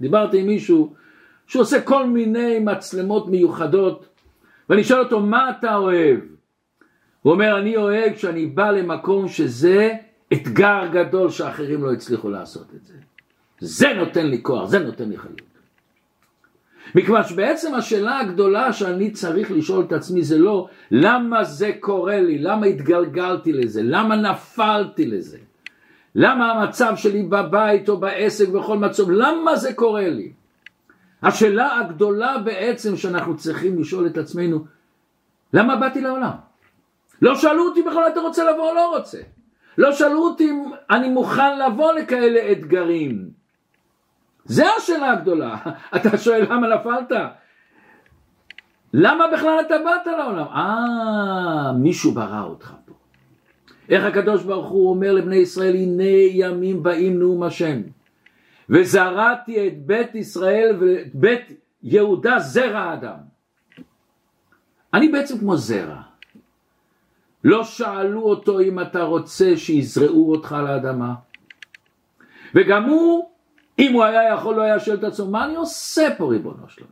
[0.00, 0.94] דיברתי עם מישהו
[1.46, 4.08] שעושה כל מיני מצלמות מיוחדות
[4.68, 6.18] ואני שואל אותו מה אתה אוהב?
[7.22, 9.92] הוא אומר אני אוהב כשאני בא למקום שזה
[10.32, 12.94] אתגר גדול שאחרים לא הצליחו לעשות את זה.
[13.60, 15.51] זה נותן לי כוח, זה נותן לי חיות.
[16.94, 22.38] מכיוון שבעצם השאלה הגדולה שאני צריך לשאול את עצמי זה לא למה זה קורה לי,
[22.38, 25.38] למה התגלגלתי לזה, למה נפלתי לזה,
[26.14, 30.32] למה המצב שלי בבית או בעסק בכל מצב, למה זה קורה לי?
[31.22, 34.64] השאלה הגדולה בעצם שאנחנו צריכים לשאול את עצמנו,
[35.52, 36.32] למה באתי לעולם?
[37.22, 39.18] לא שאלו אותי בכלל אתה רוצה לבוא או לא רוצה.
[39.78, 43.41] לא שאלו אותי אם אני מוכן לבוא לכאלה אתגרים.
[44.44, 45.56] זה השאלה הגדולה.
[45.96, 47.12] אתה שואל למה נפלת?
[48.94, 50.46] למה בכלל אתה באת לעולם?
[50.46, 52.92] אה, מישהו ברא אותך פה.
[53.88, 56.02] איך הקדוש ברוך הוא אומר לבני ישראל, הנה
[56.32, 57.80] ימים באים נאום השם.
[58.70, 61.52] וזרעתי את בית ישראל ואת בית
[61.82, 63.18] יהודה זרע אדם.
[64.94, 66.02] אני בעצם כמו זרע.
[67.44, 71.14] לא שאלו אותו אם אתה רוצה שיזרעו אותך על האדמה.
[72.54, 73.30] וגם הוא,
[73.78, 76.90] אם הוא היה יכול, לא היה שואל את עצמו, מה אני עושה פה ריבונו שלנו?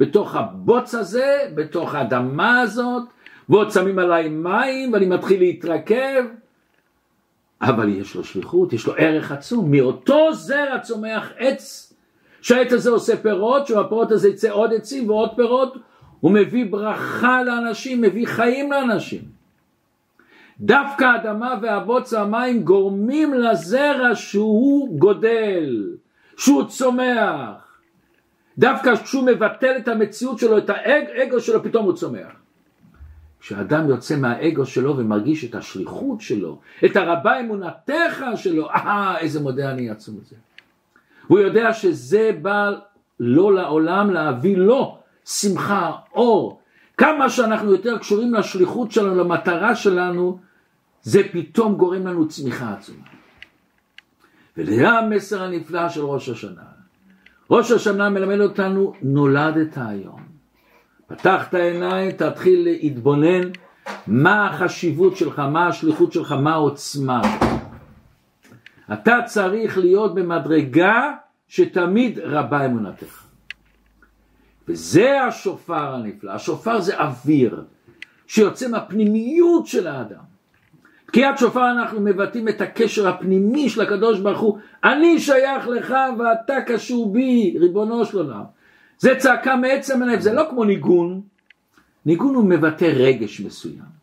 [0.00, 3.02] בתוך הבוץ הזה, בתוך האדמה הזאת,
[3.48, 6.24] ועוד שמים עליי מים ואני מתחיל להתרכב.
[7.62, 9.70] אבל יש לו שליחות, יש לו ערך עצום.
[9.70, 11.92] מאותו זרע צומח עץ,
[12.40, 15.76] שהעץ הזה עושה פירות, שהפירות הזה יצא עוד עצים ועוד פירות,
[16.20, 19.20] הוא מביא ברכה לאנשים, מביא חיים לאנשים.
[20.60, 25.96] דווקא האדמה והבוץ המים גורמים לזרע שהוא גודל,
[26.36, 27.66] שהוא צומח.
[28.58, 32.32] דווקא כשהוא מבטל את המציאות שלו, את האגו שלו, פתאום הוא צומח.
[33.40, 39.70] כשאדם יוצא מהאגו שלו ומרגיש את השליחות שלו, את הרבה אמונתך שלו, אה, איזה מודה
[39.70, 40.36] אני עצום את זה.
[41.26, 42.72] הוא יודע שזה בא
[43.20, 46.60] לא לעולם להביא לו שמחה, אור.
[46.96, 50.38] כמה שאנחנו יותר קשורים לשליחות שלנו, למטרה שלנו,
[51.02, 53.15] זה פתאום גורם לנו צמיחה עצומה.
[54.56, 56.62] וזה המסר הנפלא של ראש השנה.
[57.50, 60.20] ראש השנה מלמד אותנו, נולדת היום.
[61.06, 63.50] פתח את העיניים, תתחיל להתבונן
[64.06, 67.22] מה החשיבות שלך, מה השליחות שלך, מה העוצמה.
[68.92, 71.12] אתה צריך להיות במדרגה
[71.48, 73.26] שתמיד רבה אמונתך.
[74.68, 76.32] וזה השופר הנפלא.
[76.32, 77.64] השופר זה אוויר
[78.26, 80.35] שיוצא מהפנימיות של האדם.
[81.06, 86.54] תקיעת שופר אנחנו מבטאים את הקשר הפנימי של הקדוש ברוך הוא, אני שייך לך ואתה
[86.66, 88.42] קשור בי, ריבונו של עולם.
[88.98, 91.20] זה צעקה מעצם הנפש, זה לא כמו ניגון.
[92.06, 93.96] ניגון הוא מבטא רגש מסוים.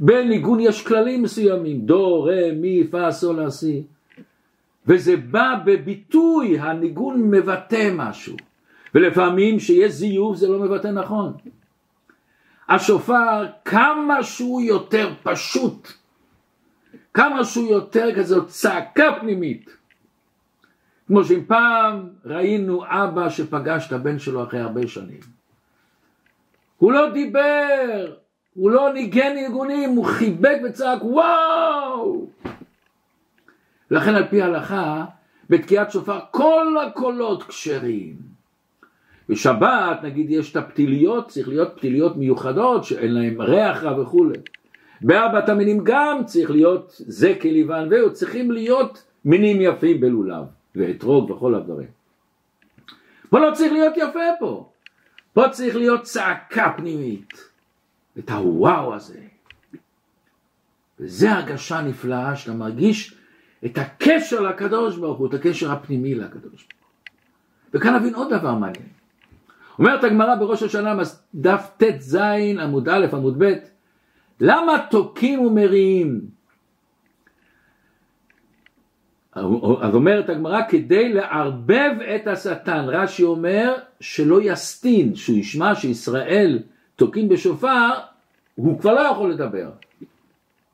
[0.00, 3.82] בניגון יש כללים מסוימים, דו, רה, מי, פה, סול, אסי.
[4.86, 8.36] וזה בא בביטוי, הניגון מבטא משהו.
[8.94, 11.32] ולפעמים שיש זיוף זה לא מבטא נכון.
[12.68, 15.92] השופר, כמה שהוא יותר פשוט,
[17.14, 19.76] כמה שהוא יותר כזאת צעקה פנימית.
[21.06, 25.20] כמו שאם פעם ראינו אבא שפגש את הבן שלו אחרי הרבה שנים.
[26.78, 28.14] הוא לא דיבר,
[28.54, 32.26] הוא לא ניגן ניגונים, הוא חיבק וצעק וואו!
[33.90, 35.04] לכן על פי ההלכה,
[35.50, 38.16] בתקיעת שופר כל הקולות כשרים.
[39.28, 44.38] בשבת נגיד יש את הפתיליות, צריך להיות פתיליות מיוחדות שאין להן ריח רע וכולי.
[45.04, 50.44] בארבעת המינים גם צריך להיות זה כליבן והוא צריכים להיות מינים יפים בלולב
[50.76, 51.88] ואתרוג וכל הדברים.
[53.30, 54.70] פה לא צריך להיות יפה פה,
[55.32, 57.50] פה צריך להיות צעקה פנימית,
[58.18, 59.20] את הוואו הזה.
[61.00, 63.14] וזה הרגשה נפלאה שאתה מרגיש
[63.64, 67.78] את הקשר לקדוש ברוך הוא, את הקשר הפנימי לקדוש ברוך הוא.
[67.80, 68.86] וכאן נבין עוד דבר מעניין.
[69.78, 70.94] אומרת הגמרא בראש השנה,
[71.34, 72.18] דף ט"ז
[72.60, 73.52] עמוד א' עמוד ב',
[74.40, 76.20] למה תוקים ומריעים?
[79.34, 86.58] אז אומרת הגמרא כדי לערבב את השטן, רש"י אומר שלא יסטין, שהוא ישמע שישראל
[86.96, 87.90] תוקים בשופר,
[88.54, 89.70] הוא כבר לא יכול לדבר.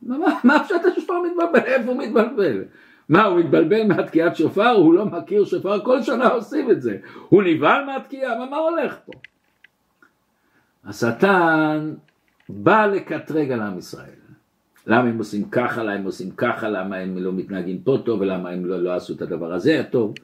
[0.03, 1.67] מה את השופר מתבלבל?
[1.67, 2.65] איפה הוא מתבלבל?
[3.09, 4.71] מה, הוא מתבלבל מהתקיעת שופר?
[4.71, 5.85] הוא לא מכיר שופר?
[5.85, 6.99] כל שנה עושים את זה.
[7.29, 8.39] הוא נבהל מהתקיעה?
[8.39, 9.13] מה, מה הולך פה?
[10.85, 11.95] השטן
[12.49, 14.19] בא לקטרג על עם ישראל.
[14.87, 18.51] למה הם עושים ככה, למה הם עושים ככה, למה הם לא מתנהגים פה טוב, ולמה
[18.51, 20.15] הם לא, לא עשו את הדבר הזה הטוב.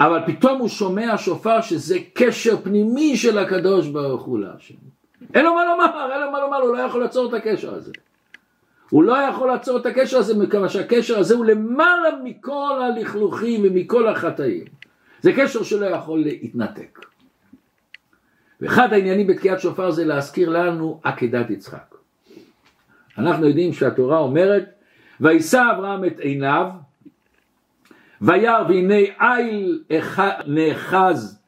[0.00, 4.74] אבל פתאום הוא שומע שופר שזה קשר פנימי של הקדוש ברוך הוא להשם.
[5.34, 7.92] אין לו מה לומר, אין לו מה לומר, הוא לא יכול לעצור את הקשר הזה.
[8.90, 14.08] הוא לא יכול לעצור את הקשר הזה מכיוון שהקשר הזה הוא למעלה מכל הלכלוכים ומכל
[14.08, 14.64] החטאים.
[15.20, 17.06] זה קשר שלא יכול להתנתק.
[18.64, 21.94] ואחד העניינים בתקיעת שופר זה להזכיר לנו עקדת יצחק.
[23.18, 24.74] אנחנו יודעים שהתורה אומרת
[25.20, 26.70] וישא אברהם את עיניו
[28.20, 29.82] וירא והנה איל
[30.46, 31.40] נאחז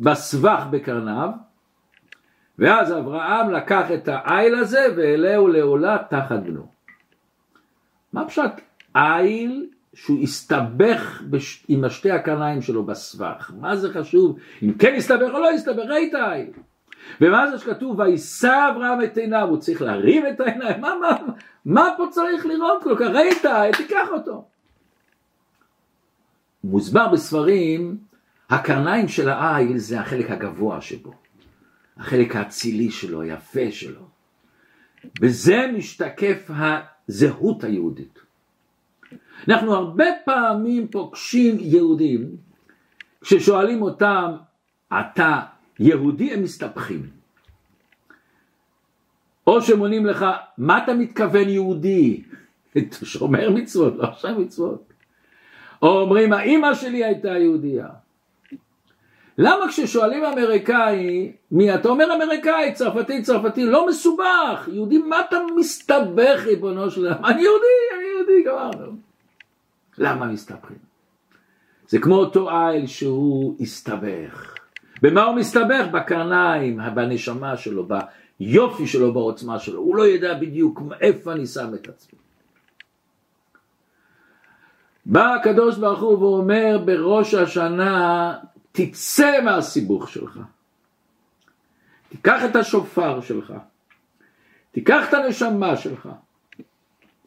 [0.00, 1.28] בסבך בקרניו
[2.58, 6.66] ואז אברהם לקח את האיל הזה והעלהו לעולה תחת בנו.
[8.12, 8.52] מה פשוט
[8.96, 11.64] איל שהוא הסתבך בש...
[11.68, 13.52] עם השתי הקרניים שלו בסבך?
[13.60, 14.38] מה זה חשוב?
[14.62, 16.46] אם כן הסתבך או לא הסתבך, ראית איל.
[17.20, 21.18] ומה זה שכתוב וישא אברהם את עיניו, הוא צריך להרים את העיניים, מה, מה,
[21.64, 23.06] מה פה צריך לראות כל כך?
[23.14, 23.42] ראית,
[23.76, 24.44] תיקח אותו.
[26.64, 27.96] מוסבר בספרים,
[28.50, 31.12] הקרניים של העיל זה החלק הגבוה שבו,
[31.96, 34.08] החלק האצילי שלו, היפה שלו.
[35.20, 38.23] בזה משתקף הזהות היהודית.
[39.48, 42.36] אנחנו הרבה פעמים פוגשים יהודים,
[43.20, 44.32] כששואלים אותם,
[45.00, 45.40] אתה
[45.80, 47.10] יהודי, הם מסתבכים.
[49.46, 50.26] או שהם עונים לך,
[50.58, 52.22] מה אתה מתכוון יהודי?
[53.02, 54.92] שומר מצוות, לא עכשיו מצוות.
[55.82, 57.88] או אומרים, האימא שלי הייתה יהודייה.
[59.38, 66.42] למה כששואלים אמריקאי, מי אתה אומר אמריקאי, צרפתי, צרפתי, לא מסובך, יהודי, מה אתה מסתבך
[66.46, 67.24] ריבונו של עולם?
[67.24, 67.66] אני יהודי,
[67.96, 69.03] אני יהודי, גמרנו.
[69.98, 70.78] למה מסתבכים?
[71.88, 74.54] זה כמו אותו איל שהוא הסתבך.
[75.02, 75.86] במה הוא מסתבך?
[75.92, 77.88] בקרניים, בנשמה שלו,
[78.40, 79.80] ביופי שלו, בעוצמה שלו.
[79.80, 82.18] הוא לא ידע בדיוק איפה אני שם את עצמי.
[85.06, 88.38] בא הקדוש ברוך הוא ואומר בראש השנה
[88.72, 90.38] תצא מהסיבוך שלך.
[92.08, 93.52] תיקח את השופר שלך,
[94.72, 96.08] תיקח את הנשמה שלך,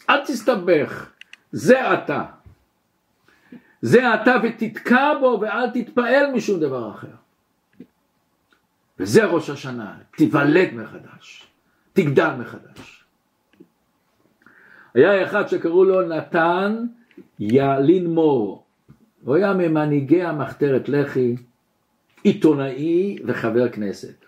[0.10, 1.10] אל תסתבך,
[1.52, 2.24] זה אתה.
[3.82, 7.08] זה אתה ותתקע בו ואל תתפעל משום דבר אחר.
[9.00, 11.48] וזה ראש השנה, תיוולד מחדש,
[11.94, 13.04] תגדל מחדש.
[14.94, 16.86] היה אחד שקראו לו נתן
[17.40, 18.64] יעלין מור,
[19.24, 21.36] הוא היה ממנהיגי המחתרת לח"י,
[22.24, 24.26] עיתונאי וחבר כנסת.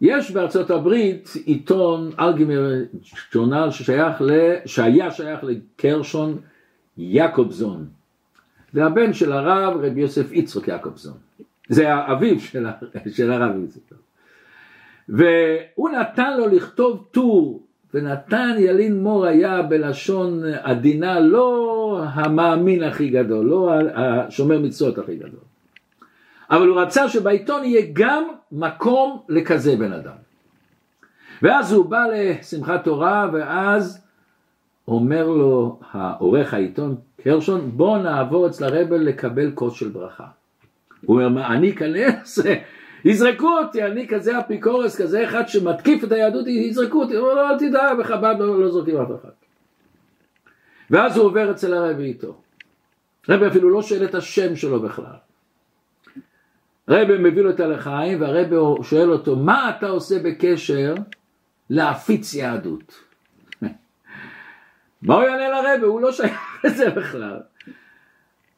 [0.00, 2.72] יש בארצות הברית עיתון אלגימר
[3.32, 4.30] ג'ורנל ששייך ל...
[4.66, 6.38] שהיה שייך לקרשון
[6.98, 7.86] יעקובזון.
[8.72, 11.16] זה הבן של הרב רבי יוסף יצחק יעקובזון.
[11.68, 12.66] זה האביו של,
[13.16, 13.96] של הרב יצחק.
[15.08, 17.62] והוא נתן לו לכתוב טור
[17.94, 25.40] ונתן ילין מור היה בלשון עדינה לא המאמין הכי גדול, לא השומר מצוות הכי גדול.
[26.50, 30.14] אבל הוא רצה שבעיתון יהיה גם מקום לכזה בן אדם.
[31.42, 34.01] ואז הוא בא לשמחת תורה ואז
[34.88, 40.26] אומר לו העורך העיתון קרשון בוא נעבור אצל הרבל לקבל כוס של ברכה.
[41.06, 42.38] הוא אומר מה אני אכנס
[43.04, 47.50] יזרקו אותי, אני כזה אפיקורס, כזה אחד שמתקיף את היהדות, יזרקו אותי, הוא אומר, לא,
[47.50, 49.30] אל תדאג, בחב"ד לא, לא זורקים אף אחד.
[50.90, 52.36] ואז הוא עובר אצל הרבי איתו.
[53.28, 55.16] רבי אפילו לא שואל את השם שלו בכלל.
[56.88, 60.94] רבי מביא לו את הלחיים, והרבי שואל אותו, מה אתה עושה בקשר
[61.70, 63.11] להפיץ יהדות?
[65.02, 65.86] מה הוא יענה לרבי?
[65.86, 67.40] הוא לא שייך לזה בכלל.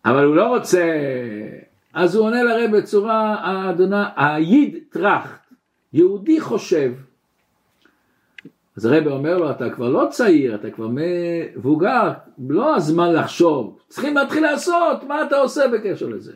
[0.04, 0.82] אבל הוא לא רוצה
[1.94, 5.40] אז הוא עונה לרב בצורה האדונה, היד טראכט,
[5.92, 6.92] יהודי חושב.
[8.76, 12.12] אז הרב אומר לו, אתה כבר לא צעיר, אתה כבר מבוגר,
[12.48, 16.32] לא הזמן לחשוב, צריכים להתחיל לעשות, מה אתה עושה בקשר לזה?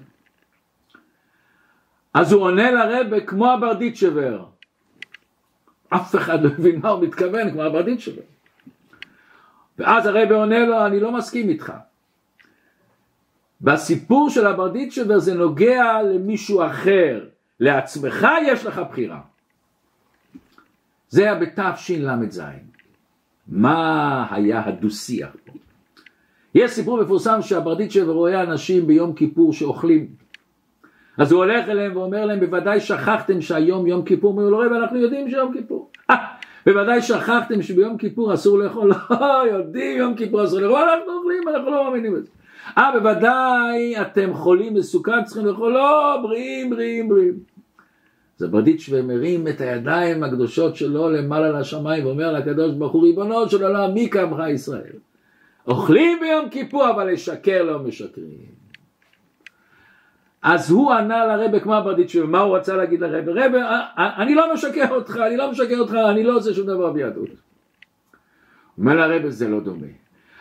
[2.14, 4.44] אז הוא עונה לרב כמו הברדיצ'בר.
[5.88, 8.22] אף אחד לא מבין מה הוא מתכוון, כמו הברדיצ'בר.
[9.78, 11.72] ואז הרב עונה לו, אני לא מסכים איתך.
[13.60, 17.24] בסיפור של הברדיצ'בר זה נוגע למישהו אחר,
[17.60, 19.20] לעצמך יש לך בחירה.
[21.08, 22.42] זה היה בתשל"ז.
[23.48, 25.52] מה היה הדו-שיח פה?
[26.54, 30.06] יש סיפור מפורסם שהברדיצ'בר רואה אנשים ביום כיפור שאוכלים.
[31.18, 34.98] אז הוא הולך אליהם ואומר להם, בוודאי שכחתם שהיום יום כיפור, אומרים לו, רב, אנחנו
[34.98, 35.90] יודעים שיום כיפור.
[36.68, 41.70] בוודאי שכחתם שביום כיפור אסור לאכול, לא, יודעים יום כיפור אסור לאכול, אנחנו אוכלים, אנחנו
[41.70, 42.28] לא מאמינים בזה.
[42.78, 45.72] אה בוודאי אתם חולים מסוכן צריכים לאכול.
[45.72, 47.38] לא בריאים בריאים בריאים.
[48.36, 53.94] זברדיצ'ווה מרים את הידיים הקדושות שלו למעלה לשמיים ואומר לקדוש ברוך הוא ריבונו של עולם
[53.94, 54.98] מי קמך ישראל?
[55.66, 58.57] אוכלים ביום כיפור אבל לשקר לא משקרים
[60.42, 63.32] אז הוא ענה לרבה כמו הברדיצ'ב, מה הוא רצה להגיד לרבה?
[63.46, 66.92] רבה, אה, אני לא משקר אותך, אני לא משקר אותך, אני לא עושה שום דבר
[66.92, 67.28] ביהדות.
[68.78, 69.86] אומר לרבה, זה לא דומה.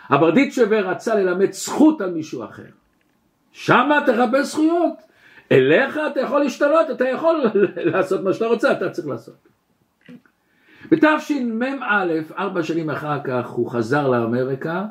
[0.10, 2.64] הברדיצ'ב רצה ללמד זכות על מישהו אחר.
[3.52, 4.94] שמה תחפש זכויות.
[5.52, 7.44] אליך אתה יכול להשתנות, אתה יכול
[7.92, 9.48] לעשות מה שאתה רוצה, אתה צריך לעשות.
[10.92, 12.06] בתשמ"א,
[12.38, 14.86] ארבע שנים אחר כך, הוא חזר לאמריקה,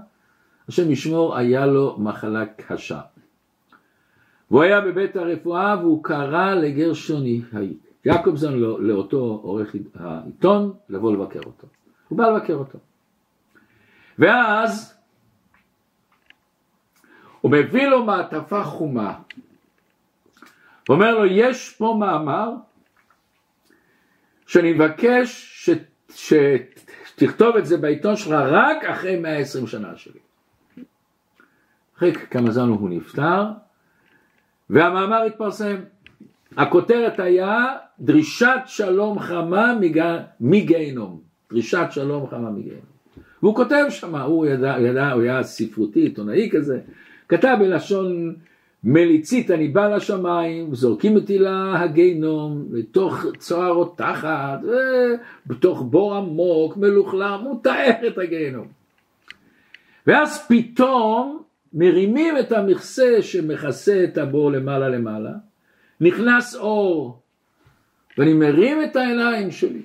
[0.68, 3.00] השם ישמור, היה לו מחלה קשה.
[4.51, 7.42] והוא היה בבית הרפואה והוא קרא לגרשוני
[8.05, 11.66] יעקובזון לא, לאותו עורך העיתון לבוא לבקר אותו.
[12.09, 12.78] הוא בא לבקר אותו.
[14.18, 14.99] ואז
[17.40, 19.18] הוא מביא לו מעטפה חומה.
[20.88, 22.51] ואומר לו, יש פה מאמר
[24.47, 25.70] שאני מבקש ש...
[26.14, 30.20] שתכתוב את זה בעיתון שלך רק אחרי 120 שנה שלי.
[31.97, 33.44] אחרי כמה זמן הוא נפטר,
[34.71, 35.77] והמאמר התפרסם.
[36.57, 39.79] הכותרת היה דרישת שלום חמה
[40.41, 41.21] מגיהנום.
[41.51, 42.97] דרישת שלום חמה מגיהנום.
[43.43, 46.81] והוא כותב שם, הוא ידע, ידע, הוא היה ספרותי, עיתונאי כזה,
[47.29, 48.35] כתב בלשון
[48.85, 54.61] מליצית אני בא לשמיים, זורקים אותי להגיהנום, לתוך צוהר רותחת,
[55.47, 58.67] בתוך בור עמוק, מלוכלם, הוא תאר את הגיהנום.
[60.07, 61.43] ואז פתאום
[61.77, 65.33] מרימים את המכסה שמכסה את הבור למעלה למעלה,
[66.01, 67.22] נכנס אור,
[68.18, 69.83] ואני מרים את העיניים שלי.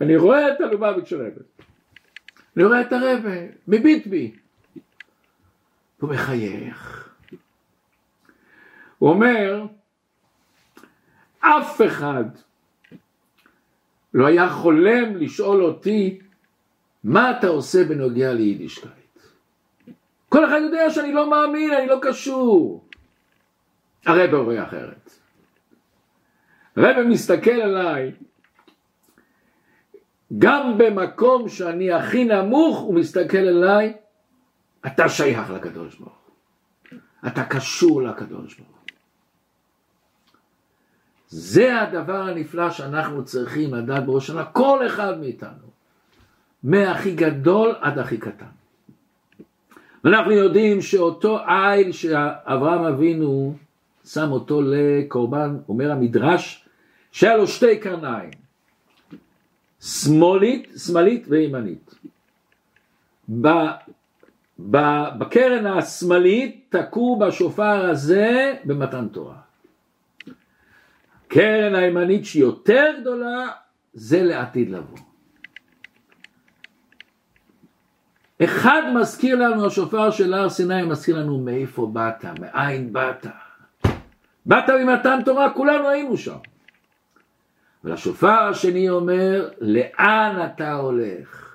[0.00, 1.42] אני רואה את הלובביץ' רבה.
[2.56, 3.36] אני רואה את הרבה,
[3.68, 4.32] מביט בי.
[6.00, 7.08] הוא מחייך.
[8.98, 9.66] הוא אומר,
[11.40, 12.24] אף אחד
[14.14, 16.18] לא היה חולם לשאול אותי
[17.08, 19.18] מה אתה עושה בנוגע ליידישקייט?
[20.28, 22.84] כל אחד יודע שאני לא מאמין, אני לא קשור.
[24.06, 25.10] הרב רואה אחרת.
[26.76, 28.12] הרב מסתכל עליי,
[30.38, 33.96] גם במקום שאני הכי נמוך, הוא מסתכל עליי,
[34.86, 36.98] אתה שייך לקדוש ברוך הוא.
[37.26, 38.78] אתה קשור לקדוש ברוך הוא.
[41.28, 45.77] זה הדבר הנפלא שאנחנו צריכים לדעת בראש השנה, כל אחד מאיתנו.
[46.62, 48.46] מהכי גדול עד הכי קטן.
[50.04, 53.54] אנחנו יודעים שאותו איל שאברהם אבינו
[54.04, 56.64] שם אותו לקורבן, אומר המדרש,
[57.12, 58.30] שהיה לו שתי קרניים,
[59.80, 61.94] שמאלית, שמאלית וימנית.
[64.58, 69.36] בקרן השמאלית תקעו בשופר הזה במתן תורה.
[71.28, 73.48] קרן הימנית שהיא יותר גדולה,
[73.94, 75.07] זה לעתיד לבוא.
[78.44, 83.26] אחד מזכיר לנו, השופר של הר סיני מזכיר לנו מאיפה באת, מאין באת.
[84.46, 86.36] באת ממתן תורה, כולנו היינו שם.
[87.84, 91.48] ולשופר השני אומר, לאן אתה הולך?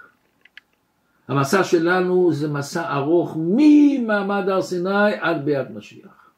[1.28, 6.32] המסע שלנו זה מסע ארוך ממעמד הר סיני עד ביאת משיח.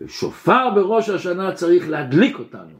[0.00, 2.76] ושופר בראש השנה צריך להדליק אותנו,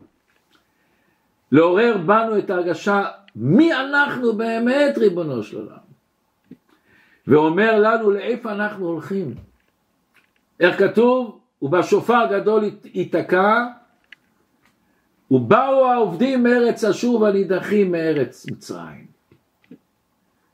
[1.53, 3.05] לעורר בנו את ההרגשה
[3.37, 5.82] מי אנחנו באמת ריבונו של עולם.
[7.27, 9.35] ואומר לנו לאיפה אנחנו הולכים.
[10.61, 11.39] איך כתוב?
[11.63, 12.65] ובשופר גדול
[12.95, 13.67] ייתקע
[15.31, 19.07] ובאו העובדים מארץ אשור והנידחים מארץ מצרים.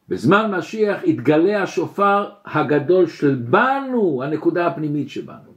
[0.09, 5.53] בזמן משיח יתגלה השופר הגדול של בנו, הנקודה הפנימית שבנו.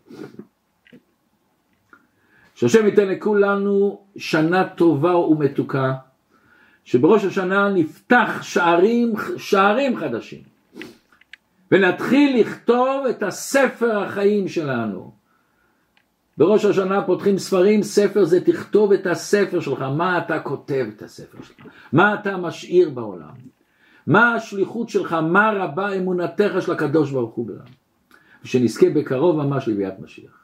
[2.55, 5.93] שהשם ייתן לכולנו שנה טובה ומתוקה,
[6.83, 10.50] שבראש השנה נפתח שערים, שערים חדשים.
[11.71, 15.11] ונתחיל לכתוב את הספר החיים שלנו.
[16.37, 21.37] בראש השנה פותחים ספרים, ספר זה תכתוב את הספר שלך, מה אתה כותב את הספר
[21.43, 23.33] שלך, מה אתה משאיר בעולם,
[24.07, 27.65] מה השליחות שלך, מה רבה אמונתך של הקדוש ברוך הוא בעולם.
[28.43, 30.40] ושנזכה בקרוב ממש לביאת משיח.